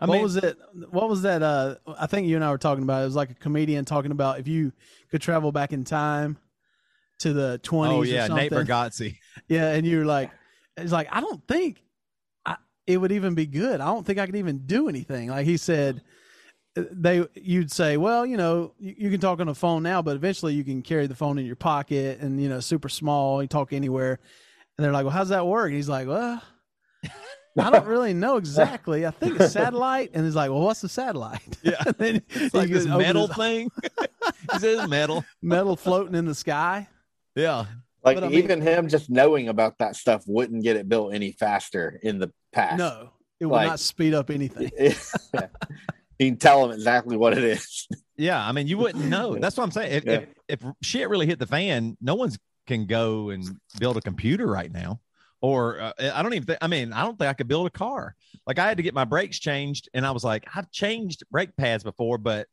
[0.00, 0.56] I mean what mean, was it?
[0.90, 1.40] What was that?
[1.42, 2.98] Uh, I think you and I were talking about.
[2.98, 4.72] It, it was like a comedian talking about if you
[5.08, 6.36] could travel back in time
[7.24, 7.96] to the twenties.
[7.96, 8.52] oh or yeah, Nate.
[8.52, 9.16] Bargatze.
[9.48, 10.30] Yeah, and you're like,
[10.76, 11.82] it's like I don't think
[12.44, 12.56] I,
[12.86, 13.80] it would even be good.
[13.80, 15.30] I don't think I could even do anything.
[15.30, 16.02] Like he said,
[16.76, 20.16] they you'd say, well, you know, you, you can talk on the phone now, but
[20.16, 23.40] eventually you can carry the phone in your pocket and you know, super small.
[23.40, 24.18] You talk anywhere,
[24.76, 25.68] and they're like, well, how's that work?
[25.68, 26.42] And he's like, well.
[27.56, 29.06] I don't really know exactly.
[29.06, 31.80] I think it's satellite, and he's like, "Well, what's the satellite?" Yeah.
[31.98, 33.70] then It's like this metal thing.
[34.52, 35.24] he says metal.
[35.40, 36.88] metal floating in the sky.
[37.34, 37.66] Yeah.
[38.04, 41.14] Like But I mean- even him just knowing about that stuff wouldn't get it built
[41.14, 42.78] any faster in the past.
[42.78, 44.70] No, it will Like- not speed up anything.
[44.78, 47.88] you can tell him exactly what it is.
[48.16, 48.46] Yeah.
[48.46, 49.36] I mean, you wouldn't know.
[49.36, 49.92] That's what I'm saying.
[49.92, 50.12] If, Yeah.
[50.48, 53.44] if, if shit really hit the fan, no one's can go and
[53.78, 55.00] build a computer right now.
[55.42, 57.70] Or uh, I don't even think, I mean, I don't think I could build a
[57.70, 58.14] car.
[58.46, 59.90] Like I had to get my brakes changed.
[59.92, 62.46] And I was like, I've changed brake pads before, but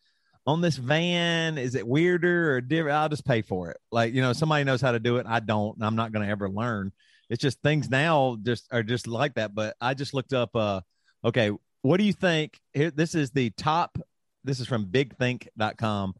[0.48, 2.98] on this van, is it weirder or different?
[2.98, 3.78] I'll just pay for it.
[3.92, 5.26] Like, you know, somebody knows how to do it.
[5.28, 6.92] I don't, and I'm not going to ever learn.
[7.30, 9.54] It's just things now just are just like that.
[9.54, 10.82] But I just looked up, uh,
[11.24, 11.52] okay,
[11.82, 12.60] what do you think?
[12.74, 13.98] Here, this is the top,
[14.44, 16.16] this is from bigthink.com,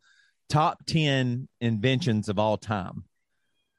[0.50, 3.04] top 10 inventions of all time.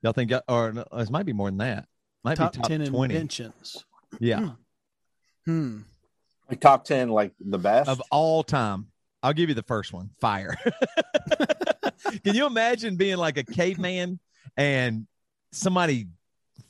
[0.02, 1.86] Y'all think, or no, it might be more than that.
[2.24, 3.14] Might top, be top 10 20.
[3.14, 3.84] inventions.
[4.20, 4.50] Yeah.
[5.46, 5.80] Hmm.
[6.48, 7.88] Like top ten, like the best.
[7.88, 8.88] of all time.
[9.22, 10.56] I'll give you the first one fire.
[12.24, 14.18] Can you imagine being like a caveman
[14.56, 15.06] and
[15.52, 16.08] somebody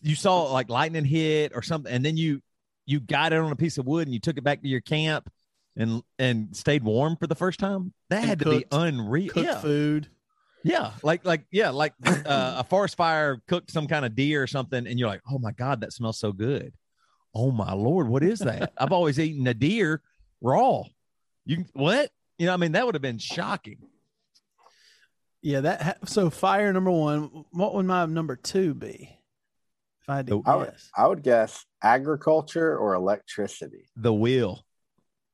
[0.02, 2.42] you saw like lightning hit or something, and then you
[2.86, 4.80] you got it on a piece of wood and you took it back to your
[4.80, 5.30] camp
[5.76, 7.92] and and stayed warm for the first time?
[8.10, 9.30] That And had to cooked- be unreal.
[9.32, 9.60] Cook Yeah.
[9.60, 10.08] food.
[10.64, 14.46] Yeah, like like yeah, like uh, a forest fire cooked some kind of deer or
[14.46, 16.72] something, and you're like, oh my god, that smells so good.
[17.34, 18.72] Oh my lord, what is that?
[18.78, 20.02] I've always eaten a deer
[20.40, 20.82] raw.
[21.46, 22.10] You what?
[22.42, 23.78] You know, I mean, that would have been shocking.
[25.42, 25.80] Yeah, that.
[25.82, 27.44] Ha- so fire number one.
[27.52, 29.16] What would my number two be?
[30.00, 33.88] If I had to I would, guess, I would guess agriculture or electricity.
[33.94, 34.66] The wheel.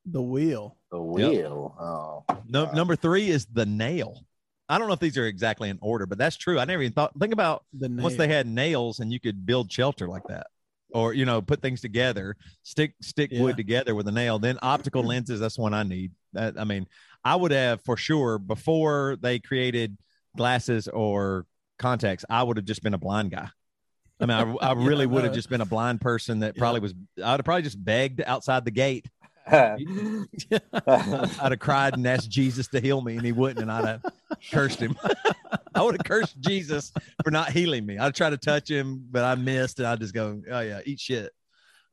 [0.05, 0.77] the wheel.
[0.90, 1.75] The wheel.
[1.81, 2.75] Oh, No, God.
[2.77, 4.21] number three is the nail.
[4.68, 6.59] I don't know if these are exactly in order, but that's true.
[6.59, 7.18] I never even thought.
[7.18, 10.49] Think about The once they had nails and you could build shelter like that,
[10.92, 13.40] or you know, put things together, stick stick Yeah.
[13.40, 14.38] wood together with a nail.
[14.38, 15.40] Then optical lenses.
[15.40, 16.12] That's one I need.
[16.32, 16.86] That I mean,
[17.24, 19.96] I would have for sure before they created
[20.36, 21.46] glasses or
[21.78, 23.48] contacts, I would have just been a blind guy.
[24.20, 26.54] I mean, I, I Yeah, really I would have just been a blind person that
[26.56, 26.60] Yeah.
[26.60, 26.94] probably was.
[27.18, 29.06] I'd have probably just begged outside the gate.
[29.50, 34.02] I'd have cried and asked Jesus to heal me, and he wouldn't, and I'd have
[34.52, 34.96] cursed him.
[35.74, 36.92] I would have cursed Jesus
[37.24, 37.98] for not healing me.
[37.98, 41.00] I'd try to touch him, but I missed, and I'd just go, "Oh yeah, eat
[41.00, 41.32] shit."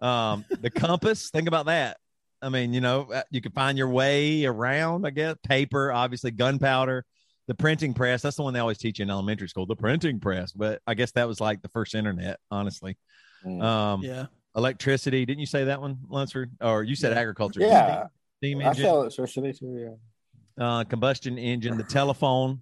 [0.02, 1.30] Um, the compass.
[1.30, 1.98] Think about that.
[2.46, 5.08] I mean, you know, uh, you can find your way around.
[5.08, 7.04] I guess paper, obviously, gunpowder,
[7.48, 8.22] the printing press.
[8.22, 10.52] That's the one they always teach you in elementary school, the printing press.
[10.52, 12.98] But I guess that was like the first internet, honestly.
[13.44, 13.64] Mm.
[13.64, 14.28] Um, Yeah.
[14.56, 15.26] electricity.
[15.26, 16.52] Didn't you say that one, Lunsford?
[16.62, 17.20] Or you said Yeah.
[17.20, 17.62] agriculture?
[17.62, 18.08] Yeah.
[18.38, 19.98] steam I engine sell electricity too.
[20.58, 20.64] Yeah.
[20.64, 22.60] uh, combustion engine, the telephone,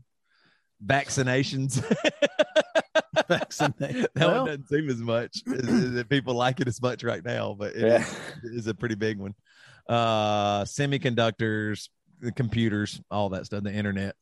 [0.86, 1.84] vaccinations.
[3.28, 3.78] Vaccinate.
[3.80, 5.42] that Well, one doesn't seem as much.
[5.48, 8.06] as- as that people like it as much right now, but it Yeah.
[8.44, 9.34] is a pretty big one.
[9.88, 14.16] Uh, semiconductors, the computers, all that stuff, the internet.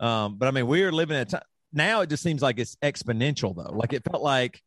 [0.00, 2.00] Um, but I mean, we are living at a time now.
[2.00, 3.74] It just seems like it's exponential though.
[3.76, 4.60] Like it felt like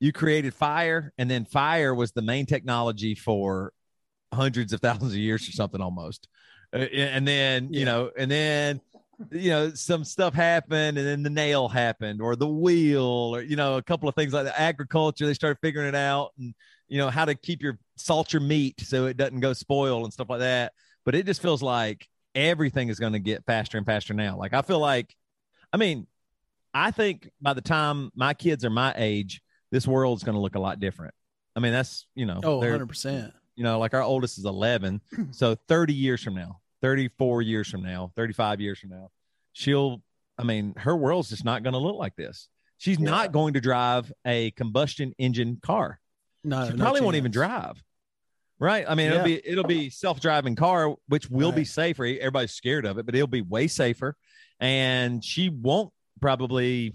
[0.00, 3.72] you created fire, and then fire was the main technology for
[4.32, 6.28] hundreds of thousands of years or something almost.
[6.72, 7.84] Uh, and then you Yeah.
[7.86, 8.80] know, and then
[9.30, 13.56] you know some stuff happened and then the nail happened or the wheel or you
[13.56, 16.54] know a couple of things like that agriculture they started figuring it out and
[16.88, 20.12] you know how to keep your salt your meat so it doesn't go spoil and
[20.12, 20.72] stuff like that
[21.04, 24.54] but it just feels like everything is going to get faster and faster now like
[24.54, 25.14] i feel like
[25.72, 26.06] i mean
[26.72, 30.54] i think by the time my kids are my age this world's going to look
[30.54, 31.12] a lot different
[31.56, 33.32] i mean that's you know Oh, 100%.
[33.56, 35.02] you know, like our oldest is 11.
[35.32, 39.10] So 30 years from now, 34 years from now, 35 years from now,
[39.52, 40.02] she'll,
[40.38, 42.48] I mean, her world's just not going to look like this.
[42.78, 43.10] She's Yeah.
[43.10, 46.00] not going to drive a combustion engine car.
[46.42, 47.82] No, She probably won't even drive.
[48.58, 48.84] Right.
[48.86, 52.04] I mean, it'll be, it'll be self-driving car, which will be safer.
[52.04, 54.16] Everybody's scared of it, but it'll be way safer.
[54.58, 56.94] And she won't probably,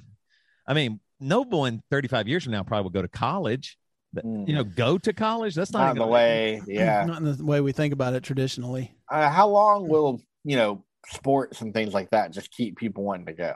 [0.68, 3.78] I mean, no one 35 years from now probably will go to college.
[4.24, 5.56] You know, go to college.
[5.56, 6.62] That's not, Not the gonna- way.
[6.68, 7.04] Yeah.
[7.06, 8.96] Not in the way we think about it traditionally.
[9.12, 13.26] Uh, how long will you know sports and things like that just keep people wanting
[13.28, 13.54] to go?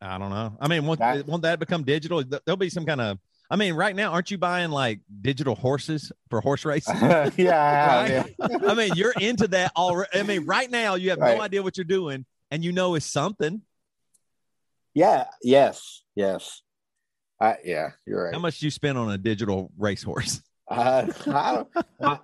[0.00, 0.56] I don't know.
[0.60, 2.22] I mean, won't That- won't that become digital?
[2.24, 3.18] There'll be some kind of.
[3.48, 6.96] I mean, right now, aren't you buying like digital horses for horse racing?
[7.00, 8.58] yeah, I have, yeah.
[8.66, 10.10] I mean, you're into that already.
[10.18, 11.36] I mean, right now, you have Right.
[11.36, 13.62] no idea what you're doing, and you know it's something.
[14.94, 15.26] Yeah.
[15.42, 16.02] Yes.
[16.14, 16.62] Yes.
[17.40, 18.34] I, yeah, you're right.
[18.34, 20.42] How much do you spend on a digital racehorse?
[20.68, 21.64] Uh, I
[22.02, 22.18] I-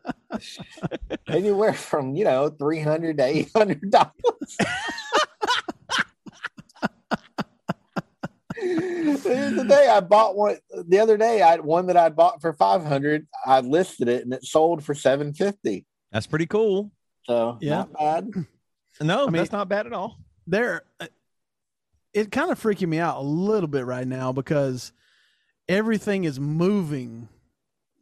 [1.28, 4.10] anywhere from you know three hundred to eight hundred dollars.
[8.56, 10.56] the day I bought one
[10.88, 13.26] the other day, I had one that I bought for five hundred.
[13.46, 15.86] I listed it and it sold for seven fifty.
[16.10, 16.90] That's pretty cool.
[17.26, 17.76] So Yeah.
[17.76, 18.30] not bad.
[19.00, 20.18] No, I mean- that's not bad at all.
[20.46, 21.06] There, uh,
[22.12, 24.92] it kind of freaking me out a little bit right now because
[25.68, 27.28] everything is moving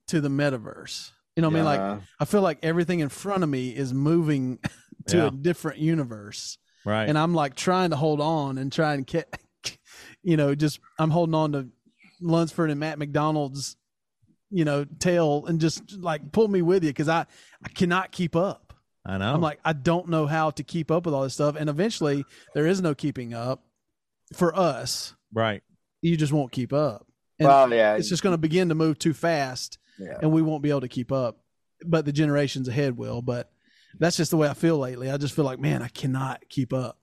[0.09, 1.11] to the metaverse.
[1.37, 1.64] You know what I mean?
[1.64, 4.59] Like, I feel like everything in front of me is moving
[5.07, 5.27] to Yeah.
[5.29, 6.59] a different universe.
[6.85, 7.09] Right.
[7.11, 9.38] and I'm like trying to hold on and try and get,
[10.23, 11.68] you know, just I'm holding on to
[12.23, 13.77] Lunsford and Matt McDonald's,
[14.51, 17.27] you know, tail and just like pull me with you because I
[17.62, 18.73] I cannot keep up.
[19.05, 19.35] I know.
[19.35, 22.25] I'm like I don't know how to keep up with all this stuff, and eventually
[22.55, 23.62] there is no keeping up
[24.35, 25.14] for us.
[25.35, 25.62] right.
[26.01, 27.07] You just won't keep up,
[27.40, 30.18] and well, yeah, it's just going to begin to move too fast, yeah.
[30.22, 31.38] and we won't be able to keep up.
[31.85, 33.22] But the generations ahead will.
[33.22, 33.50] But
[33.98, 35.11] that's just the way I feel lately.
[35.11, 36.98] I just feel like, man, I cannot keep up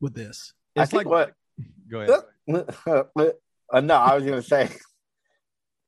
[0.00, 0.54] with this.
[0.76, 1.34] I It's think like what
[1.90, 2.24] Go ahead.
[3.72, 4.70] uh, no, I was going to say.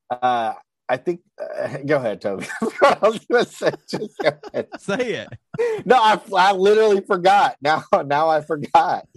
[0.09, 0.53] Uh,
[0.87, 1.21] I think.
[1.37, 2.47] Uh, go ahead, Toby.
[2.83, 3.71] I was going to say.
[3.89, 4.67] Just go ahead.
[4.79, 5.85] Say it.
[5.85, 7.57] No, I, I literally forgot.
[7.61, 9.07] Now, now I forgot.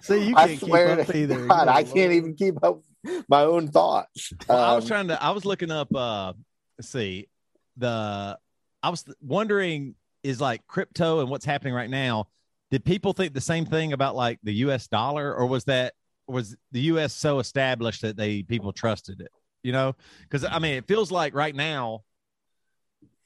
[0.00, 1.46] See, you I can't keep swear up to either.
[1.46, 2.80] God, I can't even keep up
[3.28, 4.32] my own thoughts.
[4.48, 5.22] Well, I was Um, trying to.
[5.22, 5.94] I was looking up.
[5.94, 6.32] Uh,
[6.78, 7.28] let's see.
[7.76, 8.38] The
[8.82, 12.28] I was wondering is like crypto and what's happening right now.
[12.70, 14.88] Did people think the same thing about like the U.S.
[14.88, 15.94] dollar, or was that
[16.26, 17.12] was the U.S.
[17.12, 19.30] so established that they people trusted it?
[19.62, 22.02] You know, because I mean, it feels like right now.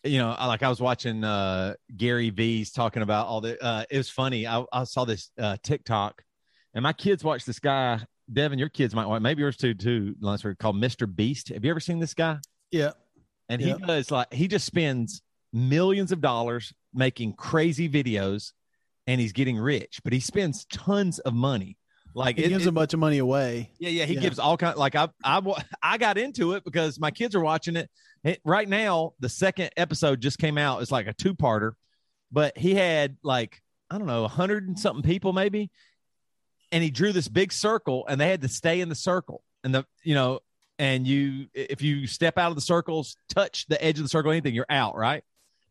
[0.07, 3.63] You know, I- like I was watching uh Gary V's talking about all the.
[3.63, 4.47] Uh, it was funny.
[4.47, 6.23] I, I saw this uh TikTok,
[6.75, 8.01] and my kids watch this guy.
[8.33, 10.15] Devin, your kids might want maybe yours too too.
[10.21, 11.13] Lunsford called Mr.
[11.13, 11.49] Beast.
[11.51, 12.39] Have you ever seen this guy?
[12.71, 12.91] Yeah.
[13.49, 13.77] And Yeah.
[13.79, 18.53] he does like he just spends millions of dollars making crazy videos,
[19.07, 20.01] and he's getting rich.
[20.03, 21.79] But he spends tons of money.
[22.15, 23.71] Like He it, gives it- a bunch of money away.
[23.79, 24.21] yeah, yeah, he Yeah.
[24.21, 24.77] gives all kind.
[24.77, 25.41] Like I, I,
[25.83, 27.91] I got into it because my kids are watching it.
[28.27, 28.41] It.
[28.45, 30.83] Right now, the second episode just came out.
[30.83, 31.73] It's like a two-parter,
[32.31, 35.71] but he had like I don't know, a hundred and something people maybe,
[36.73, 39.75] and he drew this big circle, and they had to stay in the circle, and
[39.75, 40.41] the you know,
[40.79, 44.31] and you if you step out of the circles, touch the edge of the circle,
[44.33, 45.23] anything, you're out, right?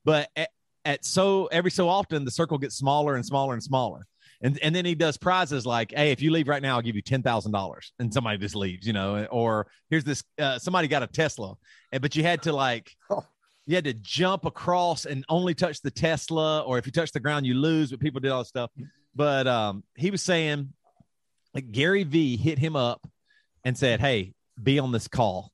[0.06, 0.50] But at,
[0.86, 4.08] at so every so often, the circle gets smaller and smaller and smaller.
[4.46, 6.96] And, and then he does prizes like, hey, if you leave right now, I'll give
[6.96, 9.26] you ten thousand dollars, and somebody just leaves, you know.
[9.32, 11.56] Or here's this, uh, somebody got a Tesla,
[11.92, 13.24] and but you had to like, Oh.
[13.66, 17.20] you had to jump across and only touch the Tesla, or if you touch the
[17.20, 17.90] ground, you lose.
[17.90, 18.70] But people did all this stuff.
[19.16, 20.72] But um, he was saying,
[21.56, 23.08] like Gary V hit him up
[23.64, 25.52] and said, hey, be on this call.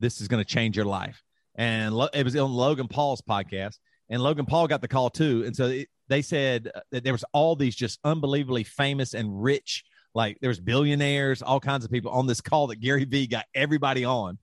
[0.00, 1.22] This is going to change your life.
[1.56, 3.76] And Lo- it was on Logan Paul's podcast,
[4.10, 5.44] and Logan Paul got the call too.
[5.46, 9.84] And so it, they said that there was all these just unbelievably famous and rich,
[10.14, 13.46] like there was billionaires, all kinds of people on this call that Gary V got
[13.54, 14.38] everybody on,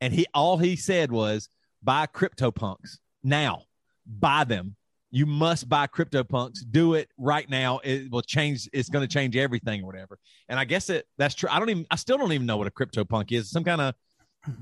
[0.00, 1.48] and he all he said was
[1.82, 3.62] buy CryptoPunks now,
[4.06, 4.76] buy them.
[5.10, 6.60] You must buy CryptoPunks.
[6.70, 7.80] Do it right now.
[7.84, 8.68] It will change.
[8.72, 10.18] It's going to change everything or whatever.
[10.48, 11.50] And I guess it that's true.
[11.52, 11.86] I don't even.
[11.90, 13.50] I still don't even know what a CryptoPunk is.
[13.50, 13.94] Some kind of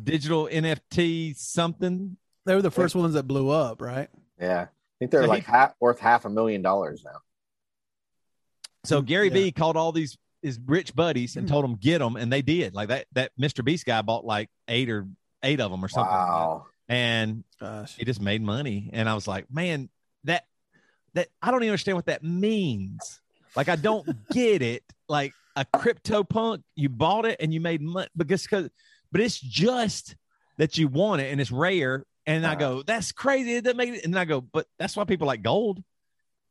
[0.02, 2.16] digital NFT something.
[2.46, 4.08] They were the first ones that blew up, right?
[4.40, 4.62] Yeah.
[4.62, 4.68] I
[4.98, 7.18] think they're So like he- half, worth half a million dollars now.
[8.84, 9.34] So Gary Yeah.
[9.34, 11.52] V called all these his rich buddies and hmm.
[11.52, 12.74] told them get them, and they did.
[12.74, 13.64] Like that that Mr.
[13.64, 15.06] Beast guy bought like eight or
[15.42, 16.10] eight of them or something.
[16.10, 16.28] like.
[16.28, 16.66] Wow.
[16.88, 17.94] And Gosh.
[17.96, 19.88] he just made money, and I was like, man,
[20.24, 20.44] that
[21.14, 23.20] that I don't even understand what that means.
[23.54, 24.82] Like I don't get it.
[25.08, 28.70] Like a crypto punk, you bought it and you made money because because,
[29.12, 30.16] but it's just
[30.56, 32.04] that you want it and it's rare.
[32.26, 32.58] And I uh-huh.
[32.58, 33.54] go, that's crazy.
[33.54, 34.04] It doesn't make it.
[34.04, 35.82] And I go, but that's why people like gold.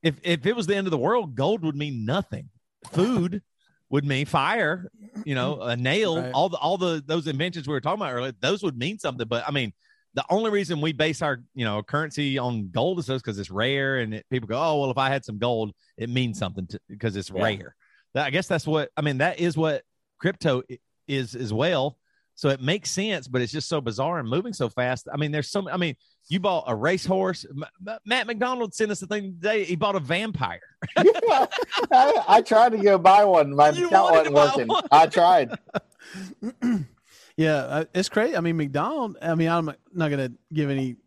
[0.02, 2.50] If if it was the end of the world, gold would mean nothing.
[2.92, 3.42] Food
[3.90, 4.90] would mean fire.
[5.26, 6.22] You know, a nail.
[6.22, 6.32] Right.
[6.32, 9.28] All the all the those inventions we were talking about earlier, those would mean something.
[9.28, 9.74] But I mean,
[10.14, 14.00] the only reason we base our you know currency on gold is because it's rare
[14.00, 17.16] and it, people go oh well if i had some gold it means something because
[17.16, 17.44] it's Yeah.
[17.44, 17.76] rare
[18.16, 19.84] i guess that's what i mean that is what
[20.20, 20.64] crypto
[21.08, 21.99] is as well
[22.40, 25.32] so it makes sense but it's just so bizarre and moving so fast i mean
[25.32, 25.96] there's some i mean
[26.30, 29.96] you bought a racehorse M- M- matt mcdonald sent us the thing today he bought
[29.96, 30.62] a vampire
[30.98, 31.46] Yeah.
[31.92, 33.54] I, I tried to go buy one.
[33.54, 34.68] My You account wasn't working.
[34.68, 34.84] one.
[34.92, 35.52] I tried.
[37.38, 38.36] Yeah, uh, it's crazy.
[38.36, 39.16] I mean, McDonald.
[39.22, 40.98] I mean, I'm not going to give any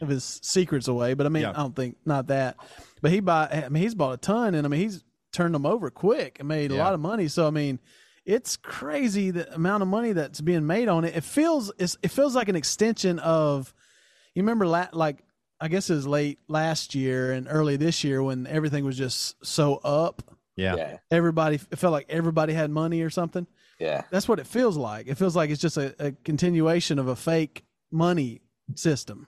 [0.00, 1.50] of his secrets away, but I mean, Yeah.
[1.50, 2.56] I don't think not that.
[3.02, 3.54] But he bought.
[3.54, 6.48] I mean, he's bought a ton, and I mean, he's turned them over quick and
[6.48, 7.28] made a lot of money.
[7.28, 7.78] So I mean,
[8.24, 11.16] it's crazy the amount of money that's being made on it.
[11.16, 13.72] It feels it's, it feels like an extension of.
[14.34, 15.18] You remember, la- like
[15.60, 19.44] I guess it was late last year and early this year when everything was just
[19.44, 20.22] so up.
[20.56, 20.96] yeah Yeah.
[21.10, 23.46] Everybody it felt like everybody had money or something.
[23.78, 24.02] Yeah.
[24.10, 25.06] That's what it feels like.
[25.08, 28.40] It feels like it's just a, a continuation of a fake money
[28.74, 29.26] system.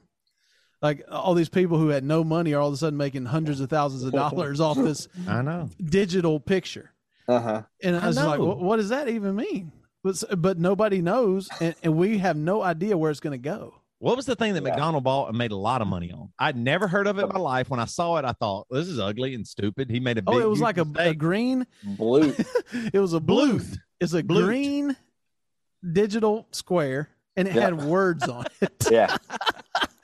[0.80, 3.60] Like all these people who had no money are all of a sudden making hundreds
[3.60, 6.92] of thousands of dollars off this i know digital picture.
[7.28, 7.62] Uh huh.
[7.82, 8.44] And I I like, know.
[8.46, 9.72] what, what does that even mean?
[10.02, 13.74] But, but nobody knows, and, and we have no idea where it's going to go.
[14.00, 14.70] What was the thing that Yeah.
[14.70, 16.30] McDonald bought and made a lot of money on?
[16.38, 17.70] I'd never heard of it in my life.
[17.70, 19.88] When I saw it, I thought this is ugly and stupid.
[19.88, 20.34] He made a big.
[20.34, 21.66] Oh, it was like a, a green.
[21.82, 22.34] Blue.
[22.92, 23.62] It was a blue.
[24.00, 24.44] It's a Bloot.
[24.44, 24.96] green
[25.92, 27.62] digital square, and it Yeah.
[27.62, 28.86] had words on it.
[28.90, 29.16] yeah.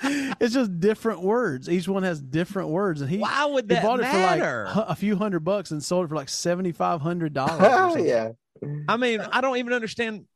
[0.03, 1.69] it's just different words.
[1.69, 4.89] Each one has different words, and he Why would he that bought it for like
[4.89, 8.05] a few hundred bucks and sold it for like seventy five hundred dollars.
[8.07, 8.31] yeah.
[8.89, 10.27] I mean, I don't even understand.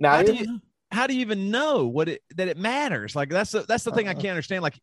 [0.00, 3.14] Now, How do you how do you even know what it that it matters?
[3.14, 4.20] Like that's the, that's the thing I uh-huh.
[4.20, 4.62] can't understand.
[4.62, 4.78] Like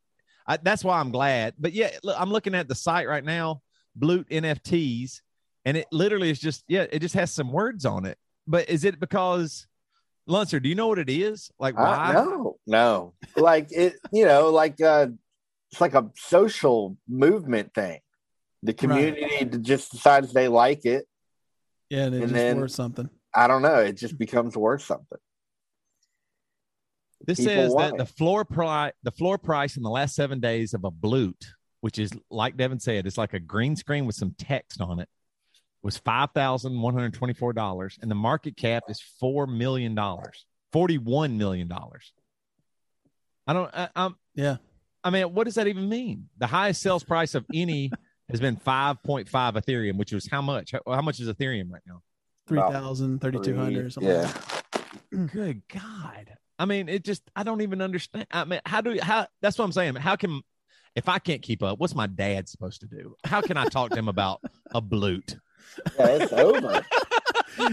[0.47, 1.55] I, that's why I'm glad.
[1.57, 3.61] But yeah, look, I'm looking at the site right now,
[3.95, 5.21] Bloot NFTs,
[5.65, 8.17] and it literally is just yeah, it just has some words on it.
[8.47, 9.65] But is it because
[10.27, 10.59] Luncer?
[10.59, 11.51] Do you know what it is?
[11.59, 12.09] Like why?
[12.09, 13.13] Uh, no, no.
[13.35, 15.07] Like it, you know, like uh
[15.71, 17.99] it's like a social movement thing.
[18.63, 21.05] The community just decides they like it.
[21.89, 23.09] Yeah, and it And just then- worth something.
[23.37, 23.75] I don't know.
[23.79, 25.17] It just becomes worth something.
[27.27, 27.97] This People says that it.
[27.97, 31.43] the floor price the floor price in the last seven days of a Bloot,
[31.81, 35.09] which is like Devin said, it's like a green screen with some text on it,
[35.85, 39.93] was five thousand one hundred twenty four dollars, and the market cap is four million
[39.93, 42.11] dollars, forty one million dollars.
[43.45, 43.69] I don't.
[43.71, 44.15] I, I'm.
[44.33, 44.57] Yeah.
[45.03, 46.27] I mean, what does that even mean?
[46.39, 47.91] The highest sales price of any
[48.29, 50.71] has been five point five Ethereum, which was how much?
[50.71, 52.01] How, how much is Ethereum right now?
[52.47, 54.11] 3,000, 3,200 or something.
[54.11, 54.31] Yeah.
[55.11, 55.31] like.
[55.31, 56.35] Good God.
[56.57, 58.25] I mean, it just I don't even understand.
[58.31, 59.95] I mean, how do how that's what I'm saying.
[59.95, 60.41] How can
[60.95, 63.15] if I can't keep up, what's my dad supposed to do?
[63.23, 64.41] How can I talk to him about
[64.73, 65.35] a bloot?
[65.99, 66.85] Yeah, it's over.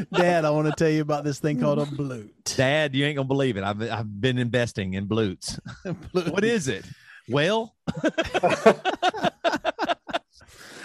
[0.13, 2.33] Dad, I want to tell you about this thing called a bloot.
[2.57, 3.65] Dad, you ain't gonna believe it.
[3.65, 5.59] I've I've been investing in bloots.
[6.13, 6.85] What is it?
[7.29, 7.75] Well,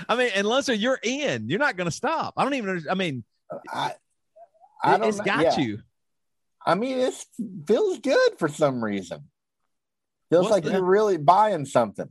[0.09, 2.33] I mean, unless you're in, you're not going to stop.
[2.37, 2.85] I don't even.
[2.89, 3.23] I mean,
[3.73, 3.93] I,
[4.83, 5.57] I it, don't has got Yeah.
[5.59, 5.79] you.
[6.65, 7.13] I mean, it
[7.67, 9.23] feels good for some reason.
[10.29, 12.09] Feels What's like the- you're really buying something.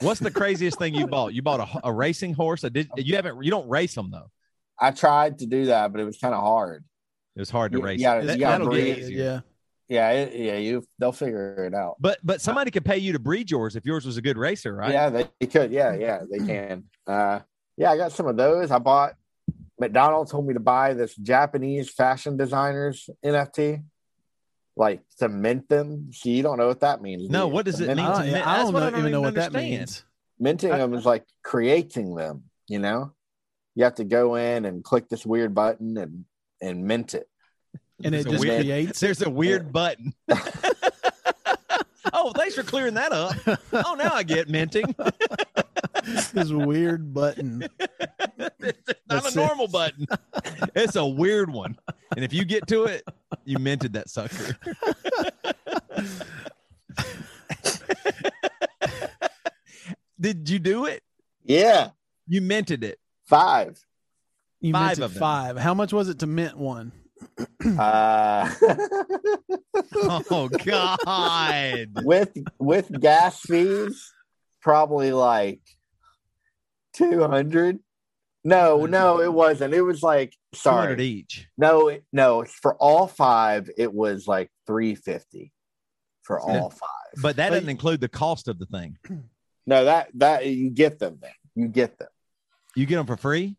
[0.00, 1.32] What's the craziest thing you bought?
[1.34, 2.64] You bought a, a racing horse.
[2.64, 3.42] A did, you haven't.
[3.42, 4.30] You don't race them though.
[4.78, 6.84] I tried to do that, but it was kind of hard.
[7.34, 7.98] It was hard to You- race.
[7.98, 9.18] you gotta- That- you gotta that'll get easier.
[9.24, 9.40] Yeah.
[9.88, 11.94] Yeah, it, yeah, you they'll figure it out.
[12.00, 14.74] But but somebody could pay you to breed yours if yours was a good racer,
[14.74, 14.90] right?
[14.90, 15.70] Yeah, they, they could.
[15.70, 16.84] Yeah, yeah, they can.
[17.06, 17.38] Uh,
[17.76, 18.72] yeah, I got some of those.
[18.72, 19.14] I bought.
[19.78, 23.84] McDonald's told me to buy this Japanese fashion designers NFT,
[24.76, 26.10] like to mint them.
[26.12, 27.30] So you don't know what that means.
[27.30, 28.86] No, what does To it mint mean I to don't, yeah, I don't what know,
[28.86, 30.04] I don't even know even what that means.
[30.38, 33.12] minting I- them is like creating them you know
[33.74, 36.24] you have to go in and click this weird button and
[36.60, 37.28] and mint it
[38.02, 39.00] And There's it just weird- creates.
[39.00, 40.12] There's a weird button.
[42.12, 43.34] oh, thanks for clearing that up.
[43.72, 44.94] Oh, now I get minting.
[46.32, 47.66] this weird button.
[47.78, 49.46] it's not That's a it.
[49.46, 50.06] normal button.
[50.74, 51.76] It's a weird one.
[52.14, 53.02] And if you get to it,
[53.44, 54.56] you minted that sucker.
[60.18, 61.02] Did you do it?
[61.44, 61.90] yeah
[62.26, 62.98] You minted it.
[63.26, 63.78] five
[64.60, 65.20] You Five minted of them.
[65.20, 65.56] five.
[65.58, 66.92] How much was it to mint one?
[67.78, 68.50] uh
[70.30, 71.88] Oh God.
[72.04, 74.12] with with gas fees
[74.62, 75.60] probably like
[76.96, 77.78] 200
[78.44, 81.48] no no it wasn't it was like 200 sorry each.
[81.58, 85.52] no it- no for all five it was like 350
[86.22, 86.60] for Yeah.
[86.60, 86.88] all five
[87.22, 88.98] But that But- doesn't include the cost of the thing.
[89.66, 92.08] no that that you get them then you get them
[92.74, 93.56] You get them for free?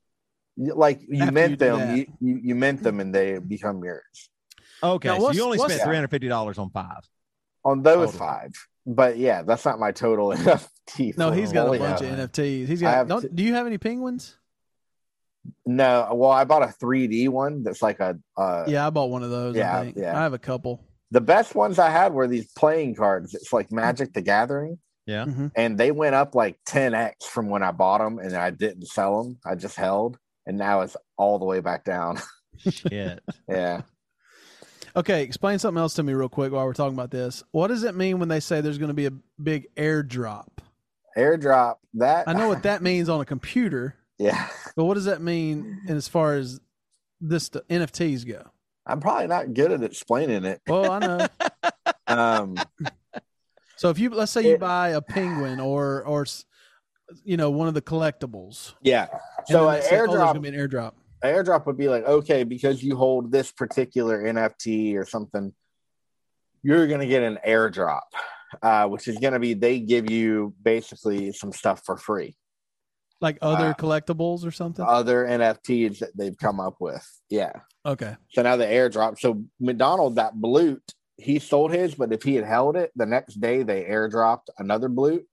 [0.58, 4.30] Like you After mint you them you, you you mint them and they become yours
[4.84, 5.10] Okay.
[5.10, 7.02] Now, so you only spent $350 on five.
[7.66, 8.20] on those Total.
[8.28, 8.52] five
[8.88, 12.68] but yeah that's not my total NFT No, he's got a bunch of NFTs.
[12.68, 12.94] He's got.
[12.96, 14.36] have Don't, to- do you have any penguins?
[15.66, 19.24] no well i bought a 3d one that's like a uh Yeah, I bought one
[19.24, 19.56] of those.
[19.56, 19.98] yeah, I think.
[19.98, 20.18] yeah.
[20.18, 20.84] I have a couple.
[21.12, 25.26] the best ones i had were these playing cards it's like magic the gathering Yeah.
[25.26, 25.52] Mhm.
[25.56, 29.24] and they went up like 10x from when i bought them and i didn't sell
[29.24, 32.20] them i just held and now it's all the way back down
[32.70, 33.22] Shit.
[33.48, 33.82] yeah
[34.98, 37.44] Okay, explain something else to me real quick while we're talking about this.
[37.52, 40.48] What does it mean when they say there's going to be a big airdrop?
[41.16, 45.20] airdrop that I know what that means on a computer, yeah but what does that
[45.22, 46.60] mean in as far as
[47.22, 48.44] this the NFTs go?
[48.86, 51.28] i'm probably not good at explaining it Well, I know.
[52.08, 52.56] um
[53.78, 56.26] So if you let's say you It- buy a penguin or or
[57.24, 59.08] you know one of the collectibles, yeah
[59.46, 60.94] so an they say, oh, there's gonna be an airdrop.
[61.24, 65.54] Airdrop would be like okay because you hold this particular nft or something
[66.64, 68.02] you're going to get an airdrop
[68.62, 72.36] uh, which is going to be they give you basically some stuff for free
[73.20, 74.86] Like other Uh, collectibles or something.
[74.88, 77.52] other nfts that they've come up with yeah
[77.86, 78.16] okay.
[78.30, 80.84] so now the airdrop so mcdonald that bloot
[81.18, 84.88] he sold his but if he had held it the next day they airdropped another
[84.88, 85.24] bloot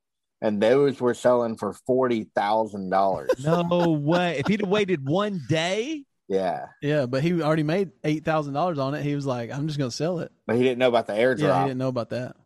[0.45, 4.39] and those were selling for $40000 No way.
[4.39, 8.79] If he'd have waited one day, yeah Yeah, but he already made eight thousand dollars
[8.79, 9.03] on it.
[9.03, 11.13] He was like, "I'm just going to sell it." but he didn't know about the
[11.15, 12.37] airdrop Yeah, he didn't know about that.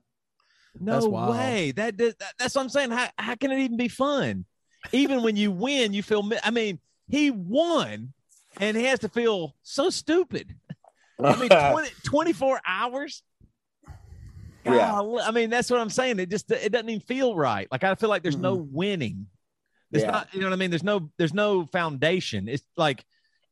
[0.80, 1.72] no That's way.
[1.72, 2.90] That, that that's what I'm saying.
[2.90, 4.44] How how can it even be fun?
[4.92, 6.28] Even when you win, you feel.
[6.44, 6.78] I mean,
[7.08, 8.12] he won,
[8.60, 10.54] and he has to feel so stupid.
[11.22, 13.22] I mean, 20, 24 hours.
[14.76, 15.00] Yeah.
[15.24, 16.18] I mean, that's what I'm saying.
[16.18, 17.68] It just it doesn't even feel right.
[17.70, 19.26] Like I feel like there's no winning.
[19.92, 20.10] It's Yeah.
[20.10, 20.70] not, you know what I mean?
[20.70, 22.48] There's no there's no foundation.
[22.48, 23.04] It's like,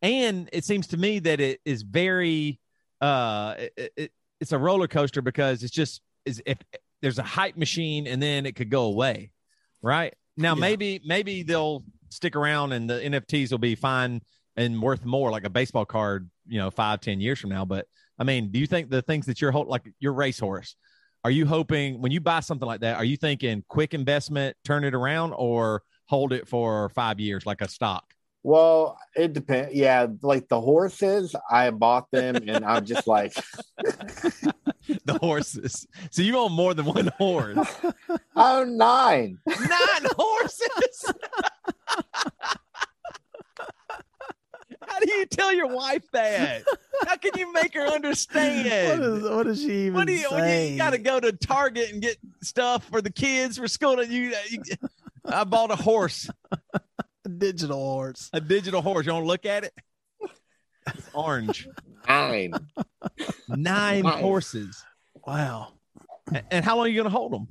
[0.03, 2.61] and it seems to me that it is very
[3.01, 6.59] uh it, it, it's a roller coaster because it's just is if
[7.03, 9.31] there's a hype machine and then it could go away.
[9.83, 10.15] Right.
[10.37, 10.61] Now Yeah.
[10.61, 14.21] maybe maybe they'll stick around and the NFTs will be fine
[14.57, 17.65] and worth more like a baseball card, you know, five, ten years from now.
[17.65, 17.87] But
[18.19, 20.77] I mean, do you think the things that you're holding, like your racehorse,
[21.27, 24.85] are you hoping when you buy something like that, are you thinking quick investment, turn
[24.85, 28.15] it around, or hold it for five years like a stock?
[28.45, 29.75] Well, it depends.
[29.75, 33.35] Yeah, like the horses, I bought them, and I'm just like,
[35.05, 35.85] The horses.
[36.13, 37.59] So you own more than one horse.
[38.37, 39.39] oh nine.
[39.47, 41.13] Nine horses.
[44.97, 46.63] How do you tell your wife that?
[47.07, 49.03] How can you make her What understand?
[49.03, 51.93] is what is she even What do you, when you, got to go to Target
[51.93, 54.01] and get stuff for the kids for school?
[54.01, 54.63] And you, you,
[55.27, 56.31] I bought a horse,
[57.27, 58.31] A digital horse.
[58.33, 59.05] a digital horse.
[59.05, 59.75] You want to look at it?
[60.87, 61.69] It's orange.
[62.09, 62.55] Nine.
[63.49, 64.21] Nine Nice.
[64.23, 64.83] horses.
[65.27, 65.75] Wow.
[66.51, 67.49] And how long are you going to hold them?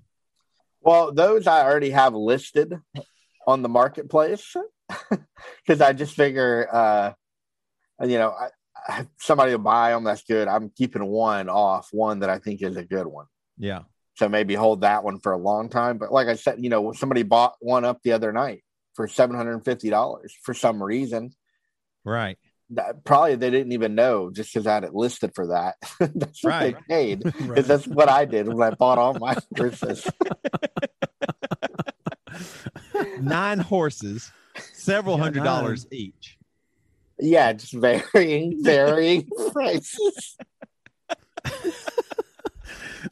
[0.81, 2.73] Well, those I already have listed
[3.45, 4.55] on the marketplace.
[5.65, 7.13] because I just figure, uh,
[8.03, 8.49] you know, I,
[8.87, 10.03] I, somebody will buy them.
[10.03, 10.47] That's good.
[10.47, 13.25] I'm keeping one off, one that I think is a good one.
[13.57, 13.81] Yeah.
[14.15, 15.97] So maybe hold that one for a long time.
[15.97, 19.35] But like I said, you know, somebody bought one up the other night for seven
[19.35, 21.31] hundred and fifty dollars for some reason.
[22.03, 22.37] Right.
[22.71, 25.75] That, probably they didn't even know just because I had it listed for that.
[26.15, 26.75] that's what Right.
[26.87, 27.33] they paid.
[27.41, 27.63] Right.
[27.65, 30.07] That's what I did when I bought all my horses.
[33.19, 34.31] Nine horses,
[34.73, 36.37] several Yeah, hundred dollars each.
[37.19, 40.37] Yeah, just varying, varying prices.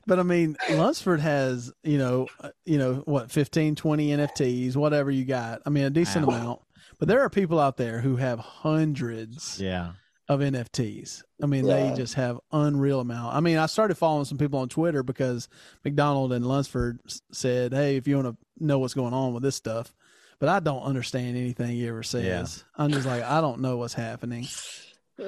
[0.08, 5.12] But I mean, Lunsford has, you know, uh, you know, what, 15, 20 NFTs, whatever
[5.12, 5.62] you got.
[5.66, 6.36] I mean, a decent Wow.
[6.36, 6.60] amount.
[7.00, 9.92] But there are people out there who have hundreds Yeah.
[10.28, 11.22] of NFTs.
[11.42, 11.92] I mean, Yeah.
[11.92, 13.36] they just have unreal amount.
[13.36, 15.48] I mean, I started following some people on Twitter because
[15.86, 17.00] McDonald and Lunsford
[17.32, 19.94] said, "Hey, if you want to know what's going on with this stuff,"
[20.44, 22.66] but I don't understand anything he ever says.
[22.76, 24.46] I'm just like, I don't know what's happening.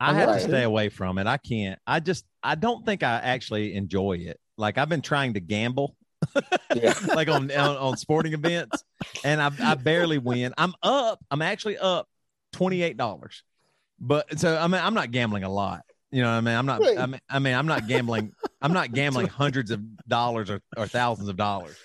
[0.00, 1.28] I have to stay away from it.
[1.28, 1.78] I can't.
[1.86, 4.40] I just I don't think I actually enjoy it.
[4.56, 5.94] Like I've been trying to gamble
[6.74, 6.94] yeah.
[7.14, 8.82] like on, on on sporting events
[9.22, 10.52] and I I barely win.
[10.58, 11.24] I'm up.
[11.30, 12.08] I'm actually up
[12.56, 13.42] $28.
[14.00, 15.82] But so I mean I'm not gambling a lot.
[16.10, 16.56] You know what I mean?
[16.56, 16.98] I'm not Right.
[16.98, 20.88] I mean, I mean I'm not gambling I'm not gambling hundreds of dollars or, or
[20.88, 21.76] thousands of dollars.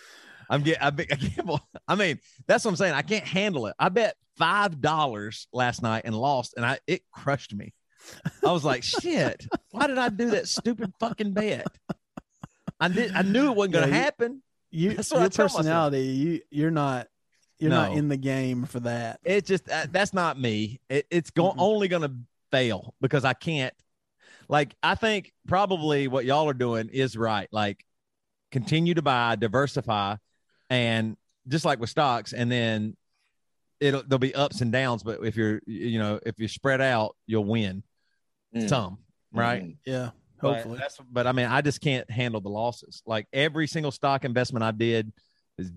[0.50, 1.60] I'm get I, be- I gamble.
[1.88, 2.94] I mean, that's what I'm saying.
[2.94, 3.76] I can't handle it.
[3.80, 7.74] I bet five dollars last night and lost, and I it crushed me.
[8.46, 11.68] I was like, shit, why did I do that stupid fucking bet?
[12.80, 14.42] I did I knew it wasn't gonna Yeah, happen.
[14.72, 15.52] You, That's what I your myself.
[15.54, 17.08] personality, you, you're not,
[17.60, 19.20] you're not in the game for that.
[19.24, 20.82] It just uh, that's not me.
[20.90, 21.56] It, it's go- Mhm.
[21.58, 22.14] only gonna
[22.52, 23.74] fail because I can't.
[24.50, 27.48] Like I think probably what y'all are doing is right.
[27.52, 27.84] Like
[28.52, 30.18] continue to buy, diversify,
[30.70, 32.96] and just like with stocks, and then
[33.80, 35.04] it'll there'll be ups and downs.
[35.04, 37.84] But if you're you know if you spread out, you'll win
[38.56, 38.70] Mm.
[38.70, 38.98] some,
[39.34, 39.64] right?
[39.64, 39.78] Mhm.
[39.86, 40.10] Yeah,
[40.42, 40.78] But hopefully.
[40.78, 43.02] that's but I mean I just can't handle the losses.
[43.06, 45.12] Like every single stock investment I did
[45.58, 45.72] is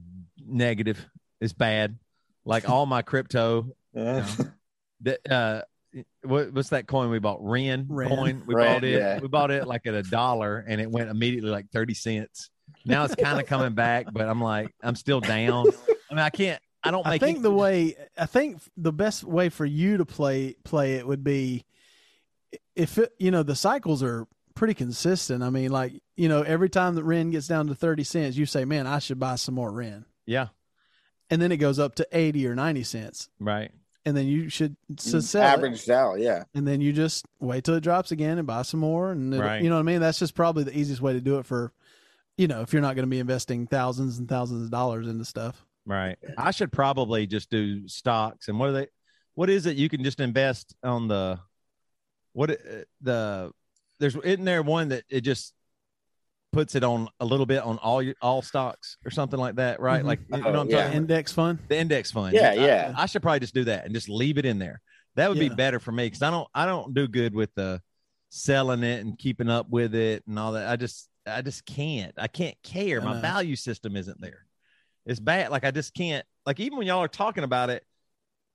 [0.47, 1.05] negative,
[1.41, 1.99] is bad.
[2.45, 4.27] Like all my crypto, Yeah.
[5.01, 5.63] that uh
[6.23, 7.39] what, what's that coin we bought?
[7.43, 8.09] Ren, Ren.
[8.09, 8.43] coin.
[8.47, 8.99] We Ren, bought it.
[9.01, 9.19] yeah.
[9.21, 12.51] We bought it like at a dollar, and it went immediately like thirty cents.
[12.85, 15.67] Now it's kind of coming back, but I'm like I'm still down.
[16.11, 16.61] I mean I can't.
[16.83, 20.05] I don't I think it- the way I think the best way for you to
[20.07, 21.65] play play it would be
[22.75, 25.43] if it, you know the cycles are pretty consistent.
[25.43, 28.47] I mean, like you know, every time the Ren gets down to thirty cents, you
[28.47, 30.49] say, "Man, I should buy some more Ren," yeah,
[31.31, 33.71] and then it goes up to eighty or ninety cents, right.
[34.07, 36.45] and then you should so You sell it, Averaged out, yeah.
[36.55, 39.45] and then you just wait till it drops again and buy some more, and it'll-
[39.45, 39.63] Right.
[39.63, 40.01] you know what I mean.
[40.01, 41.73] That's just probably the easiest way to do it for.
[42.39, 45.25] You know, if you're not going to be investing thousands and thousands of dollars into
[45.27, 46.17] stuff, Right.
[46.37, 48.49] I should probably just do stocks.
[48.49, 48.87] And what are they?
[49.35, 51.39] What is it you can just invest on the?
[52.35, 52.59] What
[53.01, 53.51] the?
[53.99, 55.53] There's isn't there one that it just
[56.53, 59.81] puts it on a little bit on all your all stocks or something like that,
[59.81, 60.03] right?
[60.03, 60.07] Mhm.
[60.07, 60.83] Like you know Oh, what I'm yeah.
[60.85, 61.59] talking index fund.
[61.69, 62.35] The index fund.
[62.35, 62.95] Yeah, I- yeah.
[62.97, 64.81] I, should probably just do that and just leave it in there.
[65.17, 65.49] That would Yeah.
[65.49, 67.83] be better for me because I don't I don't do good with the
[68.29, 70.69] selling it and keeping up with it and all that.
[70.69, 72.13] I just I just can't.
[72.17, 73.01] I can't care.
[73.01, 74.47] My value system isn't there.
[75.07, 75.51] It's bad.
[75.51, 76.25] Like I just can't.
[76.47, 77.85] Like even when y'all are talking about it,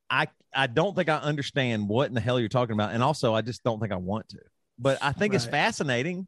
[0.09, 3.33] I I don't think I understand what in the hell you're talking about, and also
[3.33, 4.39] I just don't think I want to.
[4.79, 6.27] But I think it's fascinating.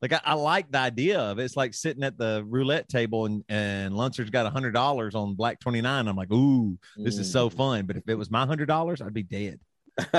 [0.00, 1.44] Like I, I like the idea of it.
[1.44, 5.34] It's like sitting at the roulette table and and Lunsford's got a hundred dollars on
[5.34, 6.08] Black twenty nine.
[6.08, 7.32] I'm like, ooh, this is Mm.
[7.32, 7.86] so fun.
[7.86, 9.60] But if it was my hundred dollars, I'd be dead.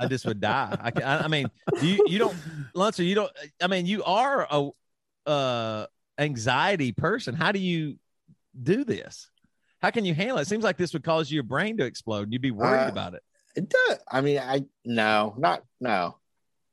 [0.00, 0.76] I just would die.
[0.80, 1.48] I, I, I mean,
[1.82, 2.34] you you don't,
[2.74, 3.30] Lunsford, you don't.
[3.62, 4.70] I mean, you are a
[5.30, 5.86] uh
[6.18, 7.34] anxiety person.
[7.34, 7.96] How do you
[8.60, 9.30] do this?
[9.80, 10.42] How can you handle it?
[10.42, 12.24] It seems like this would cause your brain to explode.
[12.24, 13.22] and You'd be worried Uh, about it.
[13.56, 13.98] It does.
[14.10, 16.18] I mean, I no, not no,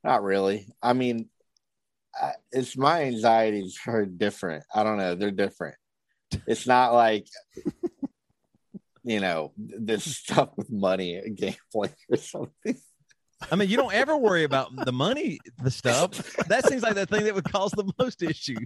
[0.04, 0.68] not really.
[0.82, 1.30] I mean,
[2.14, 4.64] I, it's my anxieties are different.
[4.76, 5.16] I don't know.
[5.16, 5.76] They're different.
[6.46, 7.28] It's not like
[9.04, 12.78] you know this stuff with money gambling or something.
[13.52, 16.36] I mean, you don't ever worry about the money, the stuff.
[16.48, 18.58] That seems like the thing that would cause the most issue.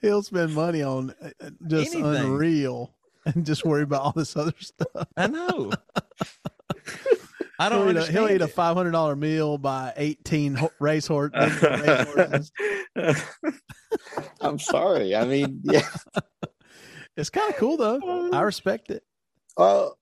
[0.00, 2.16] He'll spend money on uh, uh, just Anything.
[2.16, 2.94] unreal
[3.24, 5.06] and just worry about all this other stuff.
[5.16, 5.70] I know.
[7.58, 10.72] I don't he'll eat, a, he'll eat a five hundred dollar meal, by eighteen ho-
[10.80, 12.52] race, horse, race horses.
[14.40, 15.14] I'm sorry.
[15.14, 15.86] I mean, yeah.
[17.14, 18.30] It's kind of cool though.
[18.32, 19.02] I respect it.
[19.54, 19.98] Well,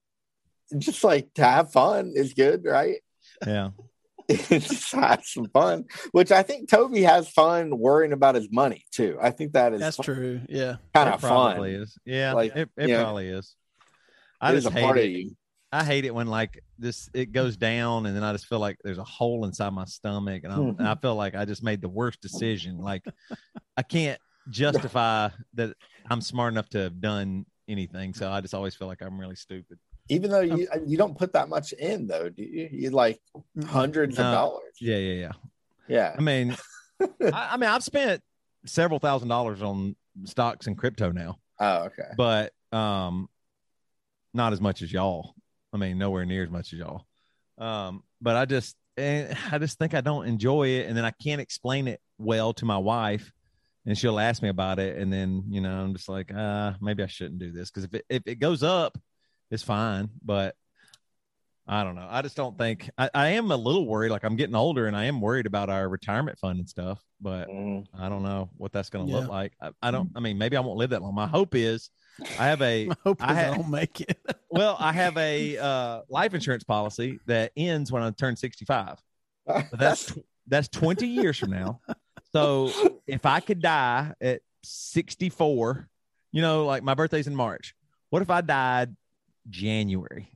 [0.78, 2.98] just like to have fun is good, right?
[3.46, 3.70] Yeah.
[4.30, 9.18] just have some fun, which I think Toby has fun worrying about his money too.
[9.20, 10.40] I think that is That's true.
[10.48, 10.76] Yeah.
[10.94, 11.82] kind of probably fun.
[11.82, 11.98] is.
[12.04, 13.54] Yeah, Like, it, it probably is.
[14.40, 15.32] I is just a hate it.
[15.72, 18.78] I hate it when like this it goes down and then I just feel like
[18.82, 21.80] there's a hole inside my stomach and, I'm, and I feel like I just made
[21.80, 22.78] the worst decision.
[22.78, 23.04] Like
[23.76, 25.76] I can't justify that
[26.10, 28.14] I'm smart enough to have done anything.
[28.14, 29.78] So I just always feel like I'm really stupid.
[30.10, 32.68] Even though you you don't put that much in though, do you?
[32.70, 33.20] You like
[33.66, 34.24] hundreds No.
[34.26, 34.74] of dollars.
[34.80, 35.32] Yeah, yeah, yeah.
[35.88, 36.14] Yeah.
[36.18, 36.56] I mean,
[37.00, 38.20] I, I mean, I've spent
[38.66, 42.10] several thousand dollars on stocks and crypto now, Oh, okay.
[42.16, 43.28] but um,
[44.34, 45.34] not as much as y'all.
[45.72, 47.06] I mean, nowhere near as much as y'all.
[47.58, 51.12] Um, but I just, eh, I just think I don't enjoy it, and then I
[51.22, 53.32] can't explain it well to my wife,
[53.86, 57.02] and she'll ask me about it, and then you know, I'm just like, uh, maybe
[57.02, 58.98] I shouldn't do this because if it if it goes up,
[59.50, 60.54] it's fine, but.
[61.68, 62.08] I don't know.
[62.10, 64.10] I just don't think I, I am a little worried.
[64.10, 67.48] Like I'm getting older and I am worried about our retirement fund and stuff, but
[67.48, 67.86] Mm.
[67.96, 69.18] I don't know what that's going to Yeah.
[69.20, 69.52] look like.
[69.60, 71.14] I, I don't, I mean, maybe I won't live that long.
[71.14, 71.90] My hope is
[72.40, 74.18] I have a, I hope I I, don't make it.
[74.50, 78.98] well, I have a uh, life insurance policy that ends when I turn 65.
[79.46, 81.78] But that's, that's 20 years from now.
[82.32, 82.72] So
[83.06, 85.88] if I could die at 64,
[86.32, 87.76] you know, like my birthday's in March.
[88.08, 88.96] What if I died
[89.48, 90.30] January,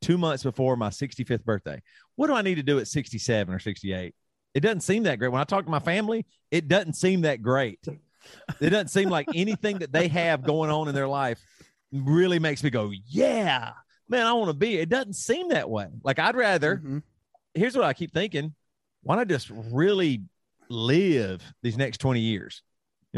[0.00, 1.82] two months before my 65th birthday?
[2.16, 4.14] What do I need to do at 67 or 68?
[4.54, 5.30] It doesn't seem that great.
[5.30, 7.80] When I talk to my family, it doesn't seem that great.
[8.60, 11.40] It doesn't seem like anything that they have going on in their life
[11.92, 13.72] really makes me go, yeah,
[14.08, 14.76] man, I want to be.
[14.78, 15.88] It doesn't seem that way.
[16.02, 17.02] Like I'd rather, Mhm.
[17.54, 18.54] here's what I keep thinking.
[19.02, 20.22] Why not just really
[20.68, 22.62] live these next 20 years?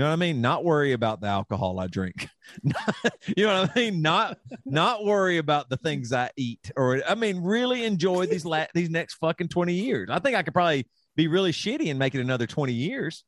[0.01, 0.41] You know what I mean?
[0.41, 2.27] Not worry about the alcohol I drink.
[2.65, 4.01] you know what I mean?
[4.01, 8.65] Not not worry about the things I eat or I mean really enjoy these la-
[8.73, 10.09] these next fucking 20 years.
[10.11, 10.87] I think I could probably
[11.17, 13.25] be really shitty and make it another 20 years.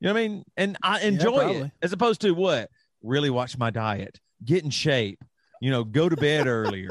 [0.00, 0.44] You know what I mean?
[0.56, 2.70] And I enjoy it as opposed to what?
[3.04, 5.22] Really watch my diet, get in shape,
[5.60, 6.90] you know, go to bed earlier,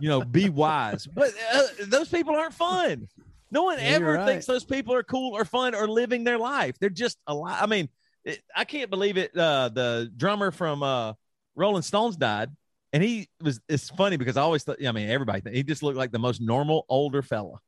[0.00, 1.06] you know, be wise.
[1.06, 3.08] But uh, those people aren't fun.
[3.50, 4.26] No one Yeah, ever right.
[4.26, 6.76] thinks those people are cool or fun or living their life.
[6.78, 7.62] They're just a lot.
[7.62, 7.88] I mean,
[8.26, 9.36] it, I can't believe it.
[9.36, 11.14] Uh, the drummer from uh,
[11.54, 12.50] Rolling Stones died,
[12.92, 13.60] and he was.
[13.68, 14.84] It's funny because I always thought.
[14.84, 15.42] I mean, everybody.
[15.50, 17.60] He just looked like the most normal older fella.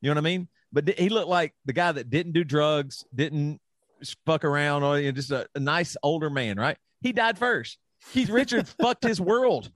[0.00, 0.48] You know what I mean?
[0.72, 3.60] But th- he looked like the guy that didn't do drugs, didn't
[4.26, 6.56] fuck around, or you know, just a, a nice older man.
[6.56, 6.78] Right?
[7.02, 7.78] He died first.
[8.12, 9.70] Keith Richards fucked his world.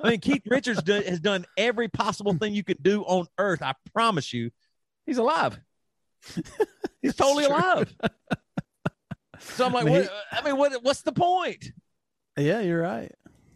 [0.00, 3.62] I mean, Keith Richards do, has done every possible thing you could do on earth.
[3.62, 4.50] I promise you,
[5.06, 5.58] he's alive.
[7.00, 7.94] He's totally alive.
[9.40, 10.84] So I'm like, I mean, what, I mean, what?
[10.84, 11.72] What's the point?
[12.36, 13.12] Yeah, you're right.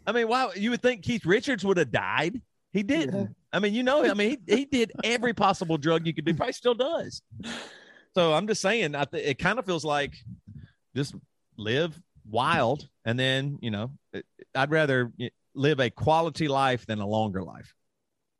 [0.06, 2.40] I mean, why you would think Keith Richards would have died?
[2.72, 3.36] He didn't.
[3.52, 6.34] I mean, you know, I mean, he, he did every possible drug you could do.
[6.34, 7.22] Probably still does.
[8.14, 10.14] So I'm just saying, I th- it kind of feels like
[10.96, 11.14] just
[11.56, 14.24] live wild, and then you know, it,
[14.54, 15.12] I'd rather
[15.54, 17.74] live a quality life than a longer life.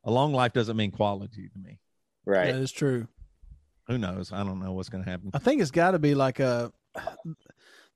[0.03, 1.79] A long life doesn't mean quality to me.
[2.25, 2.51] Right.
[2.51, 3.07] That is true.
[3.87, 4.31] Who knows?
[4.31, 5.31] I don't know what's going to happen.
[5.33, 6.71] I think it's got to be like a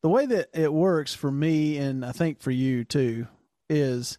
[0.01, 3.27] the way that it works for me, and I think for you too,
[3.69, 4.17] is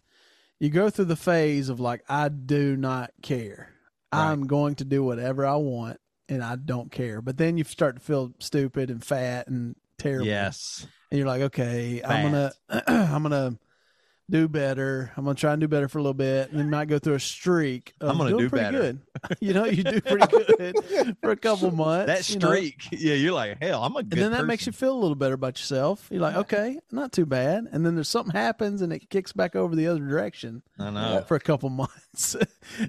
[0.59, 3.69] you go through the phase of like I do not care.
[4.13, 4.31] Right.
[4.31, 7.21] I'm going to do whatever I want, and I don't care.
[7.21, 10.27] But then you start to feel stupid and fat and terrible.
[10.27, 10.87] Yes.
[11.11, 12.51] and you're like, okay, I'm gonna
[12.87, 13.57] I'm gonna
[14.29, 15.11] do better.
[15.17, 17.15] I'm gonna try and do better for a little bit, and then might go through
[17.15, 17.93] a streak.
[17.99, 18.79] Of I'm gonna doing do pretty better.
[18.79, 19.01] Good.
[19.41, 20.27] you know, you do pretty
[20.57, 22.07] good for a couple months.
[22.07, 22.47] That you know.
[22.53, 23.83] streak, yeah, you're like hell.
[23.83, 24.13] I'm a good.
[24.13, 26.07] and then that makes you feel a little better about yourself.
[26.11, 27.67] You're like, okay, not too bad.
[27.71, 31.23] And then there's something happens, and it kicks back over the other direction I know.
[31.27, 32.35] for a couple months.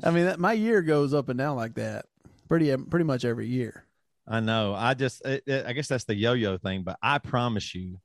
[0.02, 2.06] I mean, that, my year goes up and down like that,
[2.48, 3.84] pretty um, pretty much every year.
[4.28, 4.74] I know.
[4.74, 6.82] I just, it, it- I guess that's the yo-yo thing.
[6.84, 7.98] But I promise you,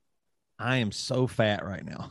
[0.58, 2.08] I am so fat right now.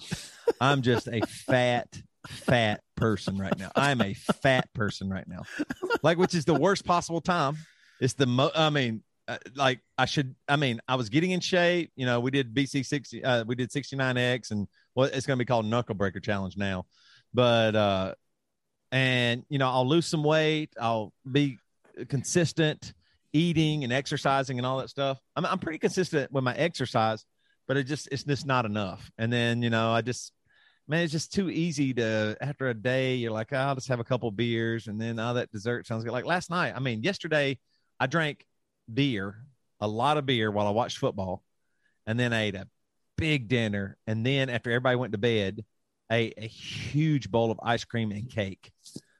[0.60, 1.88] I'm just a fat,
[2.28, 3.72] fat person right now.
[3.76, 5.43] I'm a fat person right now.
[6.03, 7.58] Like, which is the worst possible time.
[7.99, 8.51] It's the mo.
[8.53, 10.36] I mean, uh, like I should.
[10.47, 11.91] I mean, I was getting in shape.
[11.95, 13.24] You know, we did BC sixty.
[13.24, 16.20] Uh, we did sixty nine X, and what it's going to be called Knuckle Breaker
[16.20, 16.86] Challenge now.
[17.34, 18.16] But uh,
[18.91, 20.74] and you know, I'll lose some weight.
[20.80, 21.58] I'll be
[22.10, 22.93] consistent
[23.34, 25.20] eating and exercising and all that stuff.
[25.36, 27.26] I'm, I'm pretty consistent with my exercise,
[27.68, 29.12] but it just it's just not enough.
[29.18, 30.32] And then you know I just
[30.88, 33.99] man, it's just too easy to after a day you're like oh, I'll just have
[33.99, 36.13] a couple beers and then oh that dessert sounds good.
[36.13, 37.57] Like last night, I mean yesterday
[37.99, 38.45] I drank
[38.91, 39.36] beer,
[39.79, 41.43] a lot of beer while I watched football,
[42.05, 42.67] and then I ate a
[43.17, 45.63] big dinner, and then after everybody went to bed,
[46.11, 48.71] ate a huge bowl of ice cream and cake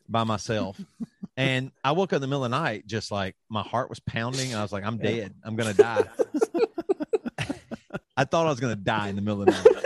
[0.08, 0.80] by myself.
[1.38, 4.00] and I woke up in the middle of the night, just like my heart was
[4.00, 4.52] pounding.
[4.52, 5.34] And I was like, I'm dead.
[5.44, 6.04] I'm going to die.
[8.18, 9.85] I thought I was going to die in the middle of the night.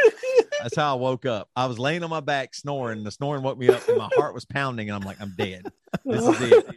[0.61, 1.49] That's how I woke up.
[1.55, 3.03] I was laying on my back snoring.
[3.03, 4.89] The snoring woke me up, and my heart was pounding.
[4.89, 5.65] And I'm like, I'm dead.
[6.05, 6.75] This is it.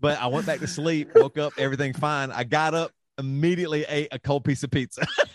[0.00, 2.32] But I went back to sleep, woke up, everything fine.
[2.32, 5.06] I got up, immediately ate a cold piece of pizza.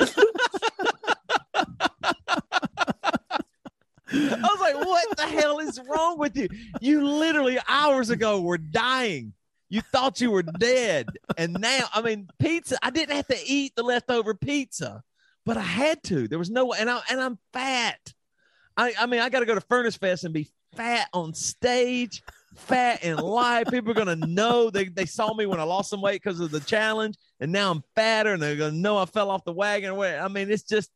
[4.09, 6.49] I was like, what the hell is wrong with you?
[6.81, 9.33] You literally hours ago were dying.
[9.69, 11.09] You thought you were dead.
[11.37, 15.03] And now, I mean, pizza, I didn't have to eat the leftover pizza,
[15.47, 16.27] but I had to.
[16.27, 18.13] There was no and I and I'm fat.
[18.75, 22.21] I, I mean, I gotta go to Furnace Fest and be fat on stage,
[22.53, 23.67] fat in life.
[23.71, 26.51] People are gonna know they, they saw me when I lost some weight because of
[26.51, 29.97] the challenge, and now I'm fatter, and they're gonna know I fell off the wagon.
[29.97, 30.91] I mean, it's just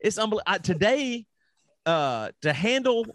[0.00, 0.58] it's unbelievable.
[0.64, 1.24] Today,
[1.86, 3.06] uh, to handle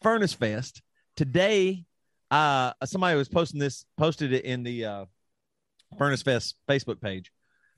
[0.00, 0.80] Furnace Fest
[1.16, 1.84] today,
[2.30, 5.04] uh, somebody was posting this, posted it in the uh,
[5.98, 7.30] Furnace Fest Facebook page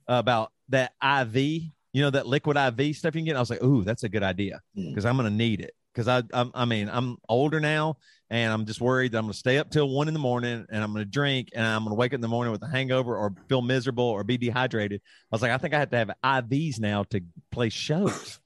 [0.07, 3.35] about that IV, you know, that liquid IV stuff you can get.
[3.35, 4.89] I was like, ooh, that's a good idea mm.
[4.89, 7.97] because I'm gonna need it because I, I'm, I mean, I'm older now,
[8.29, 10.65] and I'm just worried that I'm going to stay up till one in the morning,
[10.69, 12.63] and I'm going to drink, and I'm going to wake up in the morning with
[12.63, 15.01] a hangover, or feel miserable, or be dehydrated.
[15.05, 17.21] I was like, I think I have to have IVs now to
[17.51, 18.39] play shows.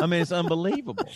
[0.00, 1.08] I mean, it's unbelievable.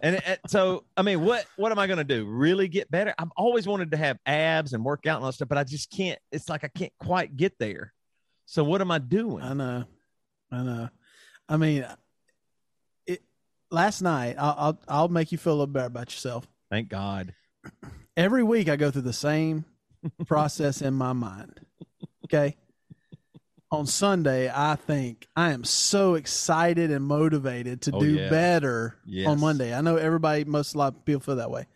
[0.00, 2.26] And it, so, I mean, what what am I going to do?
[2.26, 3.14] Really get better?
[3.18, 5.64] I've always wanted to have abs and work out and all that stuff, but I
[5.64, 6.18] just can't.
[6.32, 7.92] It's like I can't quite get there.
[8.46, 9.44] So, what am I doing?
[9.44, 9.84] I know,
[10.50, 10.88] I know.
[11.48, 11.86] I mean,
[13.06, 13.22] it,
[13.70, 16.46] last night, I'll, I'll, I'll make you feel a little better about yourself.
[16.70, 17.34] Thank God.
[18.16, 19.64] Every week, I go through the same
[20.26, 21.60] process in my mind.
[22.24, 22.56] Okay.
[23.72, 28.30] On Sunday, I think I am so excited and motivated to Oh, do yeah.
[28.30, 29.26] better Yes.
[29.28, 29.74] on Monday.
[29.74, 31.66] I know everybody, most a lot of people feel that way.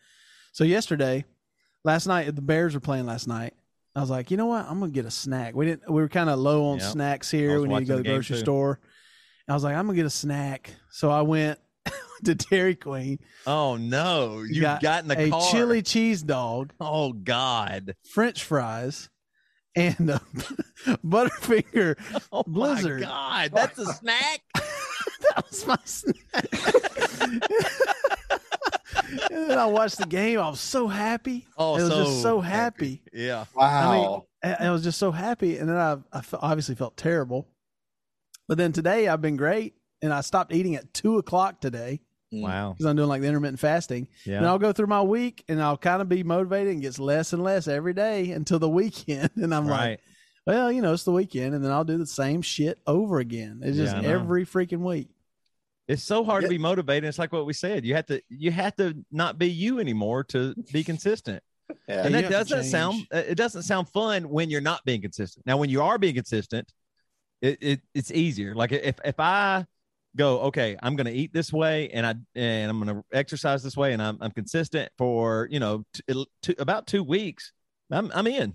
[0.53, 1.25] So yesterday,
[1.85, 3.55] last night, the Bears were playing last night.
[3.95, 4.65] I was like, you know what?
[4.69, 5.55] I'm gonna get a snack.
[5.55, 5.91] We didn't.
[5.91, 6.93] We were kind of low on Yep.
[6.93, 7.61] snacks here.
[7.61, 8.41] We need to go to the grocery too.
[8.43, 8.79] store.
[9.49, 10.75] I was like, I'm gonna get a snack.
[10.93, 11.59] So I went
[12.25, 13.19] to Dairy Queen.
[13.47, 15.51] Oh no, you got got in the a car.
[15.51, 17.97] chili cheese dog, Oh God.
[18.13, 19.09] French fries,
[19.75, 20.19] and a
[21.05, 21.97] Butterfinger.
[22.33, 23.01] Oh Blizzard.
[23.01, 23.51] my God.
[23.53, 24.41] That's a snack.
[24.55, 26.47] that was my snack.
[29.31, 30.39] And then I watched the game.
[30.39, 31.47] I was so happy.
[31.57, 33.03] Oh, I was just so so happy.
[33.13, 33.45] Yeah.
[33.55, 34.27] Wow.
[34.43, 37.49] I, mean, I was just so happy, and then I, I obviously felt terrible.
[38.49, 42.01] But then today I've been great, and I stopped eating at two o'clock today
[42.33, 42.43] mm.
[42.43, 42.73] Wow.
[42.73, 44.09] because I'm doing like the intermittent fasting.
[44.25, 44.39] Yeah.
[44.39, 47.33] And I'll go through my week, and I'll kind of be motivated and gets less
[47.33, 49.31] and less every day until the weekend.
[49.37, 50.01] And I'm like,
[50.47, 53.61] well, you know, it's the weekend, and then I'll do the same shit over again.
[53.63, 55.09] It's just Yeah, every freaking week.
[55.91, 56.49] It's so hard Yeah.
[56.49, 57.09] to be motivated.
[57.09, 57.85] It's like what we said.
[57.85, 61.43] You have to you have to not be you anymore to be consistent.
[61.89, 62.05] Yeah.
[62.05, 65.47] and that doesn't sound it doesn't sound fun when you're not being consistent.
[65.47, 66.73] Now when you are being consistent,
[67.43, 68.55] it, it it's easier.
[68.57, 69.65] Like if if I
[70.17, 73.63] go, okay, I'm going to eat this way and I and I'm going to exercise
[73.63, 77.53] this way and I'm I'm consistent for, you know, t- t- about 2 weeks,
[77.91, 78.55] I'm I'm in.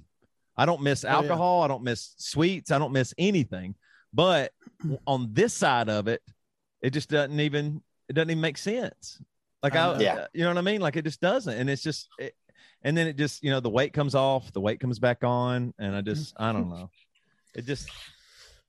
[0.57, 1.15] I don't miss Oh, yeah.
[1.15, 3.75] alcohol, I don't miss sweets, I don't miss anything.
[4.13, 4.51] But
[5.07, 6.21] on this side of it,
[6.85, 9.19] it just doesn't even it doesn't even make sense.
[9.63, 9.99] Like I I.
[9.99, 10.27] Yeah.
[10.33, 10.81] you know what I mean?
[10.81, 12.35] Like it just doesn't, and it's just, it,
[12.83, 15.73] and then it just, you know, the weight comes off, the weight comes back on,
[15.79, 16.91] and I just, I don't know,
[17.55, 17.89] it just,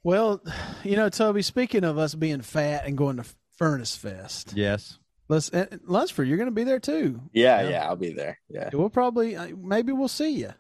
[0.03, 0.41] Well,
[0.85, 1.43] you know, Toby.
[1.43, 3.25] Speaking of us being fat and going to
[3.59, 4.99] Furnace Fest, yes,
[5.29, 6.29] let's and Lunsford.
[6.29, 7.21] You're going to be there too.
[7.35, 7.69] yeah, Yeah.
[7.69, 8.39] yeah, I'll be there.
[8.49, 8.71] Yeah.
[8.73, 10.53] We'll probably, uh, maybe we'll see you.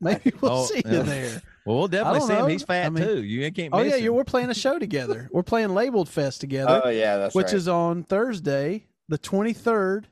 [0.00, 0.92] Maybe we'll Oh, see yeah.
[0.92, 1.42] you there.
[1.66, 2.40] well, we'll definitely don't see him.
[2.40, 2.46] know.
[2.46, 3.22] He's fat I mean- too.
[3.24, 3.74] You can't.
[3.74, 4.04] Oh miss yeah, him.
[4.04, 5.28] you we're playing a show together.
[5.32, 7.54] We're playing Labeled Fest together, Oh yeah, that's which right.
[7.54, 10.04] is on Thursday, the 23rd,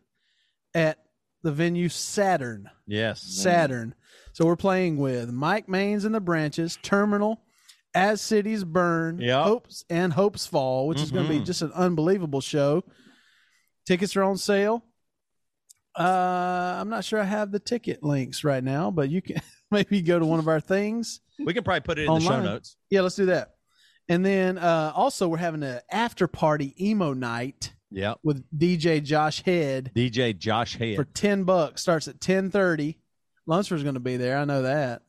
[0.74, 0.99] at
[1.43, 2.68] the venue Saturn.
[2.87, 3.95] yes, Saturn.
[4.32, 7.41] So we're playing with Mike Mains and the Branches, Terminal,
[7.95, 9.45] As Cities Burn, Yep.
[9.45, 12.82] Hopes and Hopes Fall, which is going to be just an unbelievable show.
[13.87, 14.82] Tickets are on sale.
[15.99, 19.41] Uh, I'm not sure I have the ticket links right now, but you can
[19.76, 21.20] maybe go to one of our things.
[21.38, 22.76] we can probably put it in the show notes.
[22.90, 23.54] Yeah, let's do that.
[24.08, 28.14] And then uh, also we're having an after party emo night Yeah.
[28.22, 30.96] with DJ Josh Head DJ Josh Head.
[30.96, 31.82] for ten bucks.
[31.82, 32.98] Starts at ten thirty.
[33.46, 34.38] Lunsford's going to be there.
[34.38, 35.02] I know that.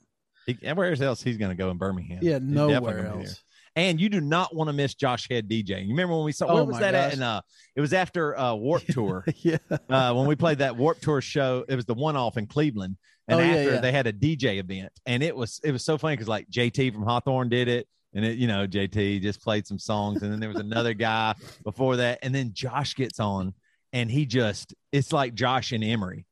[0.46, 2.20] He, and where else he's going to go in Birmingham?
[2.22, 3.28] Yeah, nowhere gonna be there.
[3.28, 3.44] else.
[3.76, 5.84] And you do not want to miss Josh Head DJ.
[5.84, 7.14] You remember when we saw Oh where was that at?
[7.14, 7.42] And uh,
[7.76, 9.24] it was after uh, Warped Tour.
[9.44, 9.58] yeah.
[9.90, 12.98] uh, when we played that Warped Tour show, it was the one off in Cleveland,
[13.30, 13.80] Oh, and Oh, after yeah.
[13.82, 16.94] they had a DJ event, and it was it was so funny because like JT
[16.94, 20.40] from Hawthorne did it, and it you know JT just played some songs, and then
[20.40, 23.54] there was another guy before that, and then Josh gets on,
[23.94, 26.26] and he just it's like Josh and Emery.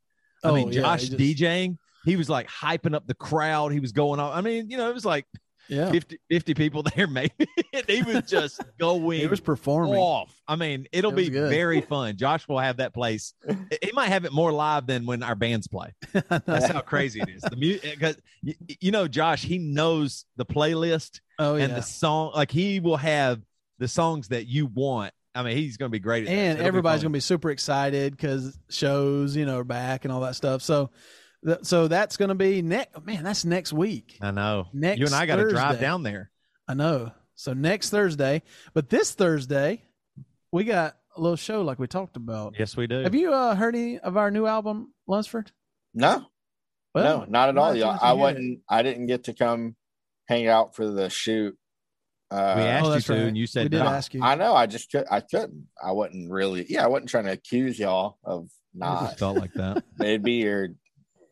[0.44, 3.72] I Oh, mean, yeah, Josh just- DJing, he was like hyping up the crowd.
[3.74, 4.32] He was going on.
[4.32, 5.26] I mean, you know, it was like
[5.68, 5.92] Yeah.
[5.92, 7.48] 50, 50 people there, maybe.
[7.74, 9.96] and he was just going He was performing.
[9.96, 10.34] off.
[10.48, 11.50] I mean, it'll It be good.
[11.50, 12.18] very fun.
[12.18, 13.34] Josh will have that place.
[13.84, 15.94] He might have it more live than when our bands play.
[16.14, 17.42] That's how crazy it is.
[17.42, 21.66] The music, because uh, you, you know, Josh, he knows the playlist oh, yeah.
[21.66, 22.32] and the song.
[22.36, 23.42] Like he will have
[23.80, 25.14] the songs that you want.
[25.34, 28.16] I mean, he's going to be great at and everybody's going to be super excited
[28.16, 30.62] because shows, you know, are back and all that stuff.
[30.62, 30.92] So,
[31.46, 33.04] th- so that's going to be next.
[33.06, 34.18] Man, that's next week.
[34.22, 34.68] I know.
[34.74, 36.32] Next you and I got to drive down there.
[36.68, 37.12] I know.
[37.36, 38.42] So next Thursday,
[38.74, 39.84] but this Thursday,
[40.52, 42.56] we got a little show like we talked about.
[42.58, 43.02] Yes, we do.
[43.04, 45.52] Have you uh, heard any of our new album, Lunsford?
[45.94, 46.26] No,
[46.94, 47.76] Well, no, not at all.
[47.76, 47.98] y'all.
[48.02, 48.60] I wasn't.
[48.70, 49.76] I didn't get to come
[50.28, 51.58] hang out for the shoot.
[52.32, 53.22] Uh, we asked Oh, you that's to, right.
[53.24, 53.86] and you We said did no.
[53.86, 54.22] ask you.
[54.24, 54.56] I know.
[54.56, 55.06] I just could.
[55.12, 55.68] I couldn't.
[55.82, 56.66] I wasn't really.
[56.68, 59.02] Yeah, I wasn't trying to accuse y'all of It not.
[59.04, 59.84] just felt like that.
[60.00, 60.70] It'd be your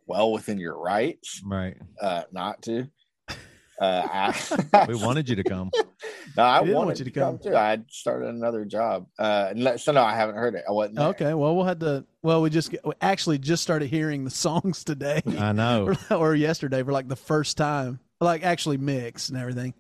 [0.08, 1.78] well within your rights Right.
[2.02, 2.88] uh, not to.
[3.82, 4.32] Uh,
[4.72, 5.72] I, We wanted you to come.
[6.38, 7.40] no, I wanted want you to come.
[7.40, 7.56] too.
[7.56, 9.08] I started another job.
[9.18, 10.64] Uh, so no, I haven't heard it.
[10.70, 10.98] I wasn't.
[10.98, 11.08] there.
[11.08, 12.06] Okay, well, we'll have to.
[12.22, 15.88] Well, we just we actually just started hearing the songs today I know.
[16.12, 19.74] or, or yesterday for like the first time, like actually mixed and everything.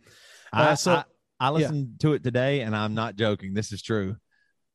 [0.52, 1.04] I, Uh, so- I,
[1.40, 3.54] I listened to it today, and I'm not joking.
[3.54, 4.16] This is true.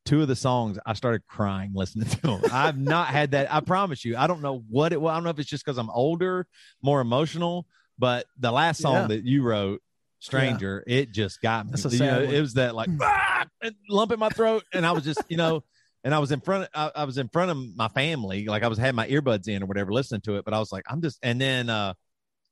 [0.09, 2.41] Two of the songs, I started crying listening to them.
[2.51, 3.53] I've not had that.
[3.53, 4.17] I promise you.
[4.17, 5.11] I don't know what it was.
[5.11, 6.47] I don't know if it's just because I'm older,
[6.81, 7.67] more emotional,
[7.99, 9.07] but the last song Yeah.
[9.09, 9.83] that you wrote,
[10.19, 11.79] Stranger, it just got me.
[11.91, 13.45] You know, it was that like "Ah!"
[13.91, 15.63] lump in my throat, and I was just, you know,
[16.03, 16.71] and I was in front.
[16.75, 19.63] I, I was in front of my family, like I was had my earbuds in
[19.63, 20.45] or whatever, listening to it.
[20.47, 21.93] But I was like, I'm just, and then, uh,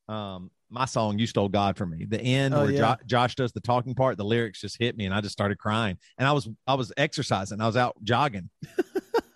[0.08, 2.96] um, my song "You Stole God from Me," the end Oh, where yeah.
[2.96, 5.58] Jo- Josh does the talking part, the lyrics just hit me, and I just started
[5.58, 5.98] crying.
[6.18, 8.50] And I was, I was exercising, I was out jogging.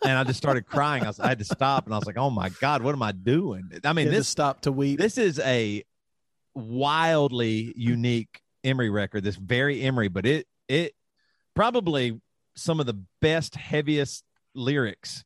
[0.03, 1.03] And I just started crying.
[1.05, 3.03] I, was, I had to stop, and I was like, "Oh my God, what am
[3.03, 4.99] I doing?" I mean, You had to this stop to weep.
[4.99, 5.85] this is a
[6.55, 9.25] wildly unique Emery record.
[9.25, 10.95] This very Emery, but it it
[11.55, 12.21] probably
[12.57, 14.25] some of the best, heaviest
[14.55, 15.25] lyrics.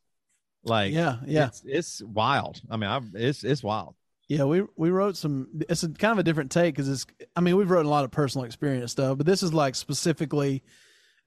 [0.65, 2.61] Like yeah, yeah, it's, it's wild.
[2.71, 3.95] I mean, I, it's it's wild.
[4.29, 4.45] Yeah.
[4.45, 5.49] We we wrote some.
[5.69, 7.07] It's a kind of a different take because it's.
[7.37, 10.63] I mean, we've written a lot of personal experience stuff, but this is like specifically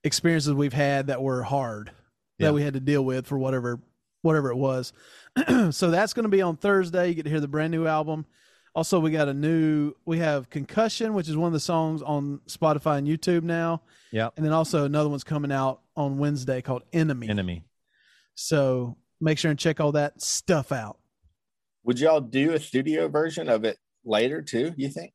[0.03, 1.91] experiences we've had that were hard
[2.37, 2.47] Yeah.
[2.47, 3.79] that we had to deal with for whatever
[4.21, 4.93] whatever it was.
[5.71, 7.09] so that's going to be on Thursday.
[7.09, 8.25] You get to hear the brand new album.
[8.75, 9.93] Also, we got a new.
[10.05, 13.81] We have Concussion, which is one of the songs on Spotify and YouTube now,
[14.11, 17.27] Yeah, and then also another one's coming out on Wednesday called Enemy.
[17.27, 17.63] Enemy.
[18.35, 20.99] So make sure and check all that stuff out.
[21.87, 24.73] Would y'all do a studio version of it later too?
[24.75, 25.13] You think?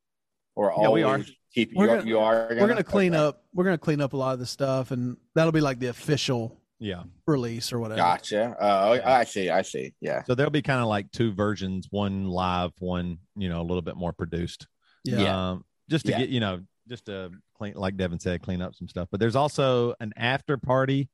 [0.57, 1.20] Or Yeah, we are.
[1.55, 2.49] Keep you, We're are- gonna- you are.
[2.51, 3.23] We're gonna clean Okay.
[3.23, 3.45] up.
[3.53, 6.59] We're gonna clean up a lot of the stuff, and that'll be like the official
[6.79, 7.05] Yeah.
[7.27, 7.99] release or whatever.
[8.01, 8.57] Gotcha.
[8.59, 9.51] Uh, I see.
[9.51, 9.93] I see.
[10.01, 10.23] Yeah.
[10.25, 13.83] So there'll be kind of like two versions, one live, one you know a little
[13.83, 14.66] bit more produced.
[15.05, 15.20] Yeah.
[15.20, 15.51] Yeah.
[15.51, 16.20] Um, just to Yeah.
[16.20, 19.09] get you know just to clean like Devin said, clean up some stuff.
[19.11, 21.11] But there's also an after party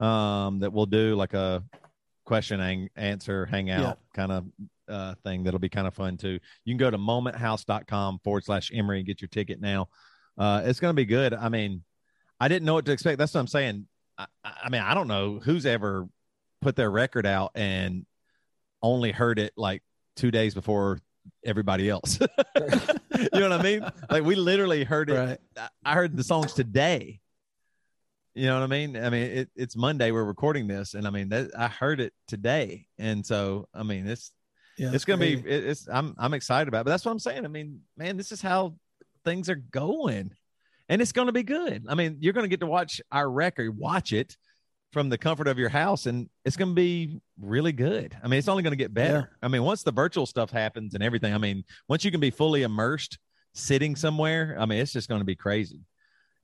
[0.00, 1.62] um that we'll do like a
[2.24, 3.94] question and answer hangout Yeah.
[4.14, 4.46] kind of
[4.88, 6.38] uh thing that'll be kind of fun too.
[6.64, 9.88] You can go to momenthouse.com forward slash Emery and get your ticket now.
[10.38, 11.34] Uh it's gonna be good.
[11.34, 11.82] I mean,
[12.40, 13.18] I didn't know what to expect.
[13.18, 13.86] That's what I'm saying.
[14.18, 16.08] I, I mean, I don't know who's ever
[16.62, 18.06] put their record out and
[18.82, 19.82] only heard it like
[20.16, 20.98] two days before
[21.44, 22.18] everybody else.
[22.56, 23.84] you know what I mean?
[24.10, 25.14] Like we literally heard it.
[25.18, 25.38] Right.
[25.56, 27.20] I- I heard the songs today.
[28.34, 28.96] You know what I mean?
[28.98, 30.10] I mean, it, it's Monday.
[30.10, 34.06] We're recording this, and I mean, that, I heard it today, and so I mean,
[34.06, 34.30] it's
[34.78, 34.90] Yeah.
[34.92, 35.34] it's gonna be.
[35.34, 36.80] It, it's I'm I'm excited about.
[36.80, 37.44] It, but that's what I'm saying.
[37.44, 38.74] I mean, man, this is how
[39.24, 40.30] things are going,
[40.88, 41.84] and it's gonna be good.
[41.88, 44.36] I mean, you're gonna get to watch our record, watch it
[44.92, 48.16] from the comfort of your house, and it's gonna be really good.
[48.22, 49.30] I mean, it's only gonna get better.
[49.42, 52.30] I mean, once the virtual stuff happens and everything, I mean, once you can be
[52.30, 53.18] fully immersed
[53.54, 55.80] sitting somewhere, I mean, it's just gonna be crazy.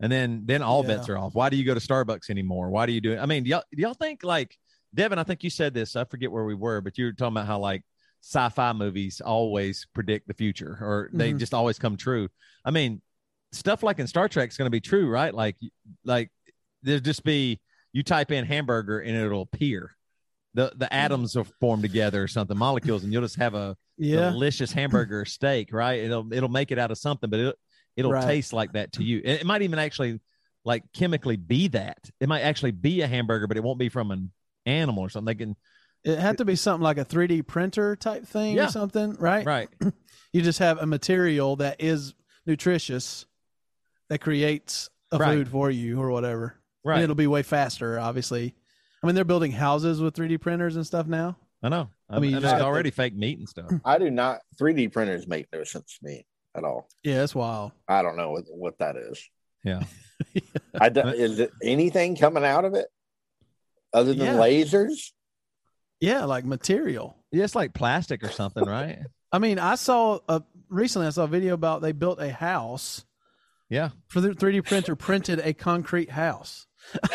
[0.01, 0.97] And then then all Yeah.
[0.97, 1.35] bets are off.
[1.35, 2.71] Why do you go to Starbucks anymore?
[2.71, 3.19] Why do you do it?
[3.19, 4.59] I mean, do y'all, do y'all think like
[4.95, 5.19] Devin?
[5.19, 5.95] I think you said this.
[5.95, 7.83] I forget where we were, but you were talking about how like
[8.23, 11.39] sci-fi movies always predict the future, or they Mhm.
[11.39, 12.29] just always come true.
[12.65, 13.03] I mean,
[13.51, 15.35] stuff like in Star Trek is going to be true, right?
[15.35, 15.57] Like,
[16.05, 16.31] like
[16.83, 17.61] there'll just be
[17.93, 19.97] you type in hamburger and it'll appear.
[20.55, 24.31] The the atoms are formed together or something, molecules, and you'll just have a yeah.
[24.31, 26.01] delicious hamburger steak, right?
[26.01, 27.55] It'll it'll make it out of something, but it'll
[27.97, 28.27] it'll Right.
[28.27, 29.19] taste like that to you.
[29.25, 30.21] It, it might even actually
[30.65, 31.99] like chemically be that.
[32.21, 34.31] It might actually be a hamburger, but it won't be from an
[34.65, 35.27] animal or something.
[35.37, 35.57] They can
[36.05, 38.67] It had to be something like a 3D printer type thing Yeah.
[38.67, 39.45] or something, right?
[39.47, 39.69] right.
[40.35, 42.15] You just have a material that is
[42.47, 43.27] nutritious
[44.09, 45.35] that creates a Right.
[45.35, 46.45] food for you or whatever.
[46.85, 47.03] And Right.
[47.03, 48.55] it'll be way faster, obviously.
[49.03, 51.37] I mean, they're building houses with 3D printers and stuff now.
[51.63, 51.91] I know.
[52.09, 53.71] I mean, mean, you and there's have to- already fake meat and stuff.
[53.85, 54.41] I do not.
[54.59, 56.25] 3D printers make no sense to me.
[56.55, 56.87] at all.
[57.03, 57.73] Yeah, it's wild.
[57.89, 59.23] I don't know what, what that is.
[59.65, 59.85] Yeah.
[60.81, 62.87] I do, is it anything coming out of it
[63.93, 64.35] other than Yeah.
[64.37, 65.13] lasers?
[66.03, 67.17] Yeah, like material.
[67.31, 68.99] Yeah, it's like plastic or something, right?
[69.31, 73.05] I mean, I saw a recently I saw a video about they built a house
[73.71, 73.91] Yeah.
[74.09, 76.67] for the 3D printer printed a concrete house.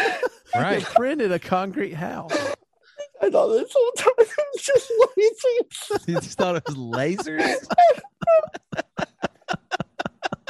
[0.56, 0.80] Right.
[0.80, 2.32] They printed a concrete house.
[3.22, 4.92] I thought this whole time it was just
[5.92, 6.08] lasers.
[6.08, 7.68] you just thought it was lasers?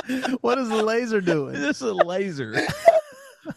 [0.42, 1.54] What is the laser doing?
[1.54, 2.54] this is a laser.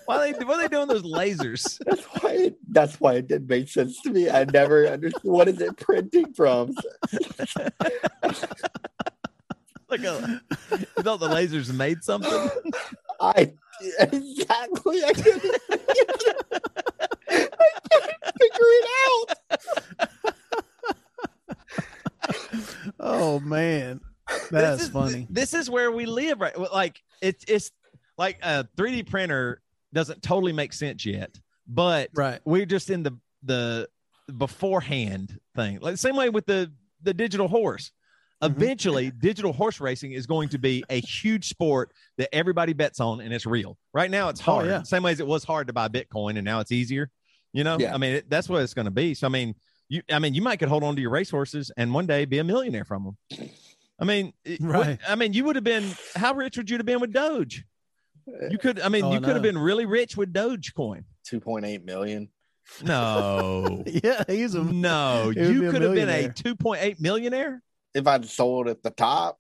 [0.07, 1.79] Why they what are they doing those lasers?
[1.87, 4.31] That's why it, that's why it didn't make sense to me.
[4.31, 6.75] I never understood what is it printing from.
[9.89, 12.49] Like a, you thought the lasers made something?
[13.21, 13.53] I
[13.99, 15.77] exactly I couldn't, I
[17.29, 19.37] couldn't figure it out.
[23.01, 24.01] Oh man,
[24.53, 25.27] that's funny.
[25.29, 26.57] This is where we live, right?
[26.57, 27.73] Like it's it's
[28.17, 29.61] like a 3D printer
[29.93, 32.41] doesn't totally make sense yet, but Right.
[32.45, 33.89] we're just in the the
[34.51, 35.79] beforehand thing.
[35.81, 36.73] Like same way with the
[37.03, 37.93] the digital horse.
[38.43, 38.47] Mhm.
[38.51, 43.21] Eventually, digital horse racing is going to be a huge sport that everybody bets on,
[43.21, 43.77] and it's real.
[43.93, 44.67] Right now, it's Oh, hard.
[44.67, 44.83] yeah.
[44.83, 47.11] Same way as it was hard to buy Bitcoin, and now it's easier.
[47.53, 47.95] You know, Yeah.
[47.95, 49.13] I mean, it, that's what it's going to be.
[49.15, 49.55] So, I mean,
[49.91, 52.39] you, I mean, you might could hold on to your racehorses and one day be
[52.39, 53.51] a millionaire from them.
[53.99, 54.99] I mean, it- what- Right.
[55.07, 55.85] I mean, you would have been.
[56.17, 57.65] How rich would you have been with Doge?
[58.51, 58.81] You could.
[58.81, 61.05] I mean, Oh, I you could have been really rich with Dogecoin.
[61.25, 62.29] Two point eight million.
[62.85, 67.63] No, Yeah, he's a no, you be could have been a two point eight millionaire.
[67.95, 69.39] If I'd sold at the top,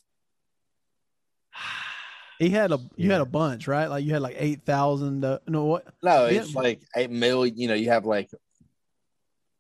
[2.38, 3.12] he had a you Yeah.
[3.14, 3.86] had a bunch, right?
[3.86, 5.24] Like you had like eight thousand.
[5.24, 5.86] Uh, no, what?
[6.02, 6.40] no, Yeah.
[6.40, 7.56] it's like eight million.
[7.56, 8.30] You know, you have like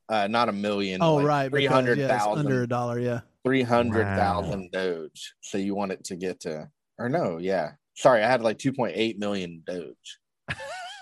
[0.08, 1.02] uh not a million.
[1.02, 2.62] Oh, like right, three because, hundred yeah, it's under thousand.
[2.62, 2.98] a dollar.
[2.98, 5.34] Yeah, Three hundred thousand Doge.
[5.42, 6.68] So you want it to get to,
[6.98, 7.72] or no, yeah.
[8.00, 10.18] Sorry, I had like two point eight million Doge.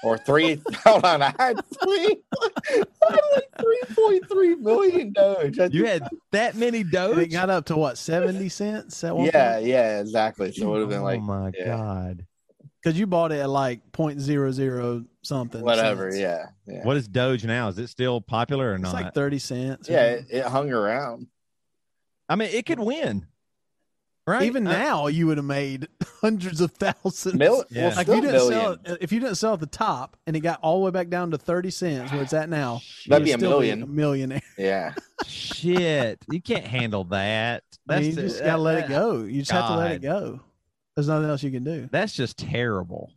[0.04, 0.60] Or three.
[0.84, 2.16] hold on, I had three.
[2.40, 5.58] I had like three point three million Doge.
[5.72, 7.32] You had that many and it Doge.
[7.32, 9.66] got up to what seventy cents at one yeah, point.
[9.66, 10.52] yeah, exactly.
[10.52, 11.76] So it would have been oh like oh my yeah.
[11.76, 12.26] god!
[12.82, 15.62] because you bought it at like point zero zero something.
[15.62, 16.14] whatever.
[16.14, 17.68] Yeah, yeah, What is Doge now?
[17.68, 18.94] Is it still popular or it's not?
[18.94, 19.88] like thirty cents.
[19.88, 20.04] yeah.
[20.04, 21.26] It, it hung around.
[22.28, 23.26] I mean, it could win,
[24.28, 24.42] right?
[24.44, 25.88] Even Uh, now, you would have made
[26.20, 27.34] hundreds of thousands.
[27.34, 27.88] Mil- Yeah.
[27.88, 30.40] well, like you didn't sell it, if you didn't sell at the top and it
[30.40, 33.32] got all the way back down to 30 cents where it's at now That'd be
[33.32, 33.82] a still million.
[33.82, 34.94] a millionaire Yeah,
[35.26, 37.62] shit, you can't handle that.
[37.88, 39.92] I That's mean, you the- just gotta let it go you just have to let
[39.92, 40.40] it go
[40.94, 43.12] there's nothing else you can do That's just terrible.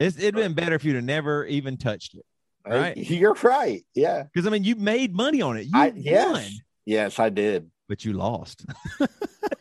[0.00, 2.24] It's, it'd been better if you'd have never even touched it.
[2.66, 2.96] Right.
[3.10, 3.84] You're right.
[3.94, 4.24] Yeah.
[4.24, 5.64] Because I mean, you made money on it.
[5.66, 7.70] You I won, yes, yes, I did.
[7.88, 8.64] But you lost.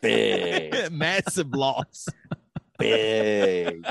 [0.02, 2.08] Big, Massive loss.
[2.80, 3.86] big.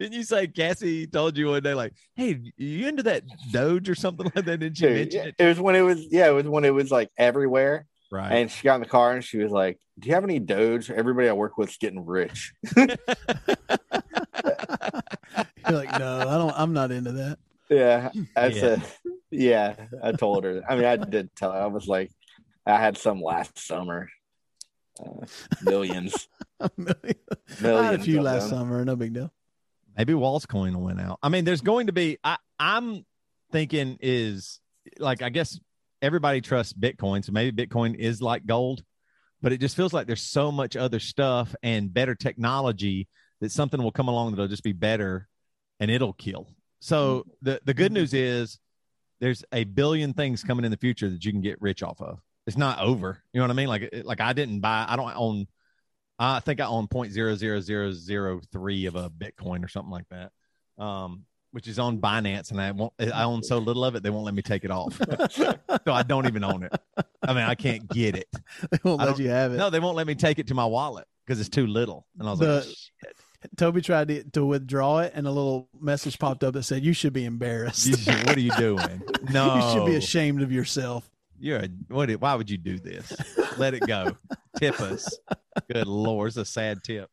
[0.00, 3.22] Didn't you say Cassie told you one day, like, "Hey, you into that
[3.52, 5.34] Doge or something like that?" Didn't you Dude, mention it?
[5.38, 7.86] it was when it was yeah, it was when it was like everywhere.
[8.10, 8.32] Right.
[8.32, 10.90] And she got in the car and she was like, "Do you have any Doge?
[10.90, 12.86] Everybody I work with's getting rich." you're
[15.76, 18.60] like no i don't i'm not into that Yeah, That's Yeah.
[18.60, 18.82] said,
[19.30, 19.74] yeah.
[20.02, 20.62] I told her.
[20.68, 21.58] I mean, I did tell her.
[21.58, 22.10] I was like,
[22.64, 24.08] I had some last summer,
[25.00, 25.26] uh,
[25.62, 26.28] millions,
[26.60, 26.68] I
[27.84, 28.58] had a few last them.
[28.58, 29.32] summer no big deal
[29.96, 31.18] Maybe Wall's coin will win out.
[31.22, 32.18] I mean, there's going to be.
[32.22, 33.06] I I'm
[33.50, 34.60] thinking is
[34.98, 35.58] like I guess
[36.02, 38.82] everybody trusts Bitcoin, so maybe Bitcoin is like gold,
[39.40, 43.08] but it just feels like there's so much other stuff and better technology
[43.40, 45.28] that something will come along that'll just be better
[45.80, 46.48] and it'll kill.
[46.80, 48.58] So the the good news is
[49.20, 52.20] there's a billion things coming in the future that you can get rich off of.
[52.46, 53.18] It's not over.
[53.32, 53.68] You know what I mean?
[53.68, 54.86] Like like I didn't buy.
[54.88, 55.46] I don't own.
[56.18, 59.90] I think I own point zero zero zero zero three of a Bitcoin or something
[59.90, 60.32] like that,
[60.82, 62.92] um, which is on Binance, and I won't.
[63.00, 64.98] I own so little of it they won't let me take it off,
[65.30, 65.54] so
[65.86, 66.72] I don't even own it.
[67.22, 68.28] I mean, I can't get it.
[68.70, 70.64] they won't let you have it No, they won't let me take it to my
[70.64, 72.06] wallet because it's too little.
[72.18, 73.16] And I was The- like, Shit.
[73.56, 76.92] Toby tried to, to withdraw it and a little message popped up that said you
[76.92, 79.02] should be embarrassed You should- what are you doing?
[79.30, 81.08] No, you should be ashamed of yourself
[81.38, 82.10] You're a, what?
[82.12, 83.12] Why would you do this?
[83.58, 84.16] Let it go.
[84.58, 85.18] tip us.
[85.70, 87.10] Good lord, it's a sad tip.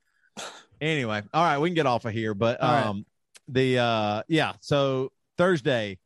[0.80, 2.34] Anyway, all right, we can get off of here.
[2.34, 2.86] But All right.
[2.86, 3.06] um,
[3.48, 4.54] the uh, yeah.
[4.62, 6.00] So Thursday,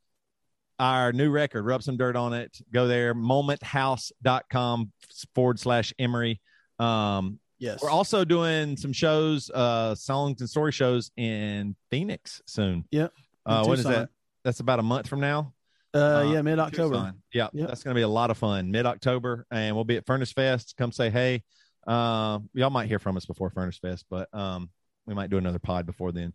[0.80, 1.64] our new record.
[1.66, 2.58] Rub some dirt on it.
[2.72, 3.14] Go there.
[3.16, 4.92] Momenthouse.com
[5.34, 6.40] forward slash Emery.
[6.80, 12.86] Um, yes we're also doing some shows, uh, songs and story shows in Phoenix soon.
[12.92, 13.12] Yep.
[13.46, 14.10] Uh, In when is that?
[14.44, 15.54] That's about a month from now.
[15.94, 17.68] uh, yeah mid-october Yeah, Yep.
[17.70, 18.72] that's going to be a lot of fun.
[18.72, 20.76] Mid October, and we'll be at Furnace Fest.
[20.78, 21.44] Come say hey.
[21.88, 24.70] Uh, y'all might hear from us before Furnace Fest, but um,
[25.06, 26.34] we might do another pod before then.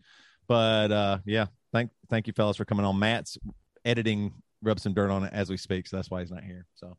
[0.49, 2.99] But uh, yeah, thank thank you fellas for coming on.
[2.99, 3.37] Matt's
[3.85, 4.33] editing
[4.63, 6.67] rub some dirt on it as we speak, so that's why he's not here.
[6.75, 6.97] So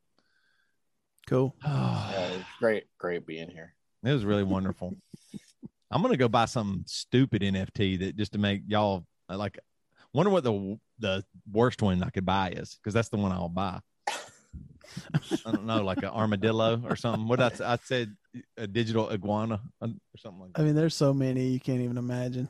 [1.28, 1.56] Cool.
[1.66, 3.74] Yeah, it's great, great being here.
[4.04, 4.96] It was really wonderful.
[5.90, 9.60] I'm gonna go buy some stupid NFT that just to make y'all uh, like
[10.14, 13.50] wonder what the the worst one I could buy is because that's the one I'll
[13.50, 13.80] buy.
[15.46, 17.28] I don't know, like an armadillo or something.
[17.28, 18.16] What I, I said,
[18.58, 20.62] a digital iguana uh, or something like that.
[20.62, 22.48] I mean, there's so many you can't even imagine.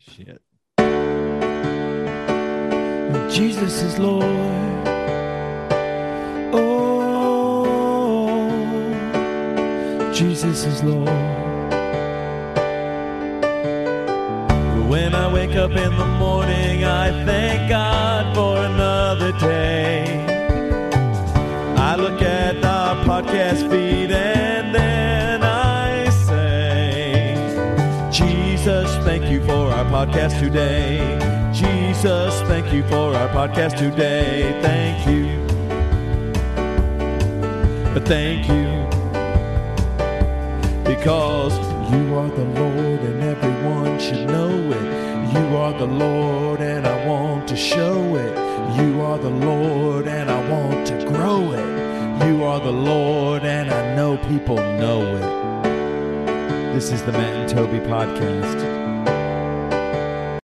[0.00, 0.40] Shit.
[3.30, 4.93] Jesus is Lord.
[10.14, 11.08] Jesus is Lord.
[14.88, 20.24] When I wake up in the morning, I thank God for another day.
[21.76, 27.34] I look at the podcast feed and then I say,
[28.12, 31.18] Jesus, thank you for our podcast today.
[31.52, 34.60] Jesus, thank you for our podcast today.
[34.62, 35.42] Thank you.
[37.92, 38.83] But thank you.
[41.04, 41.52] Because
[41.92, 45.34] you are the Lord and everyone should know it.
[45.34, 48.34] You are the Lord and I want to show it.
[48.80, 52.26] You are the Lord and I want to grow it.
[52.26, 56.72] You are the Lord and I know people know it.
[56.72, 58.73] This is the Matt and Toby podcast.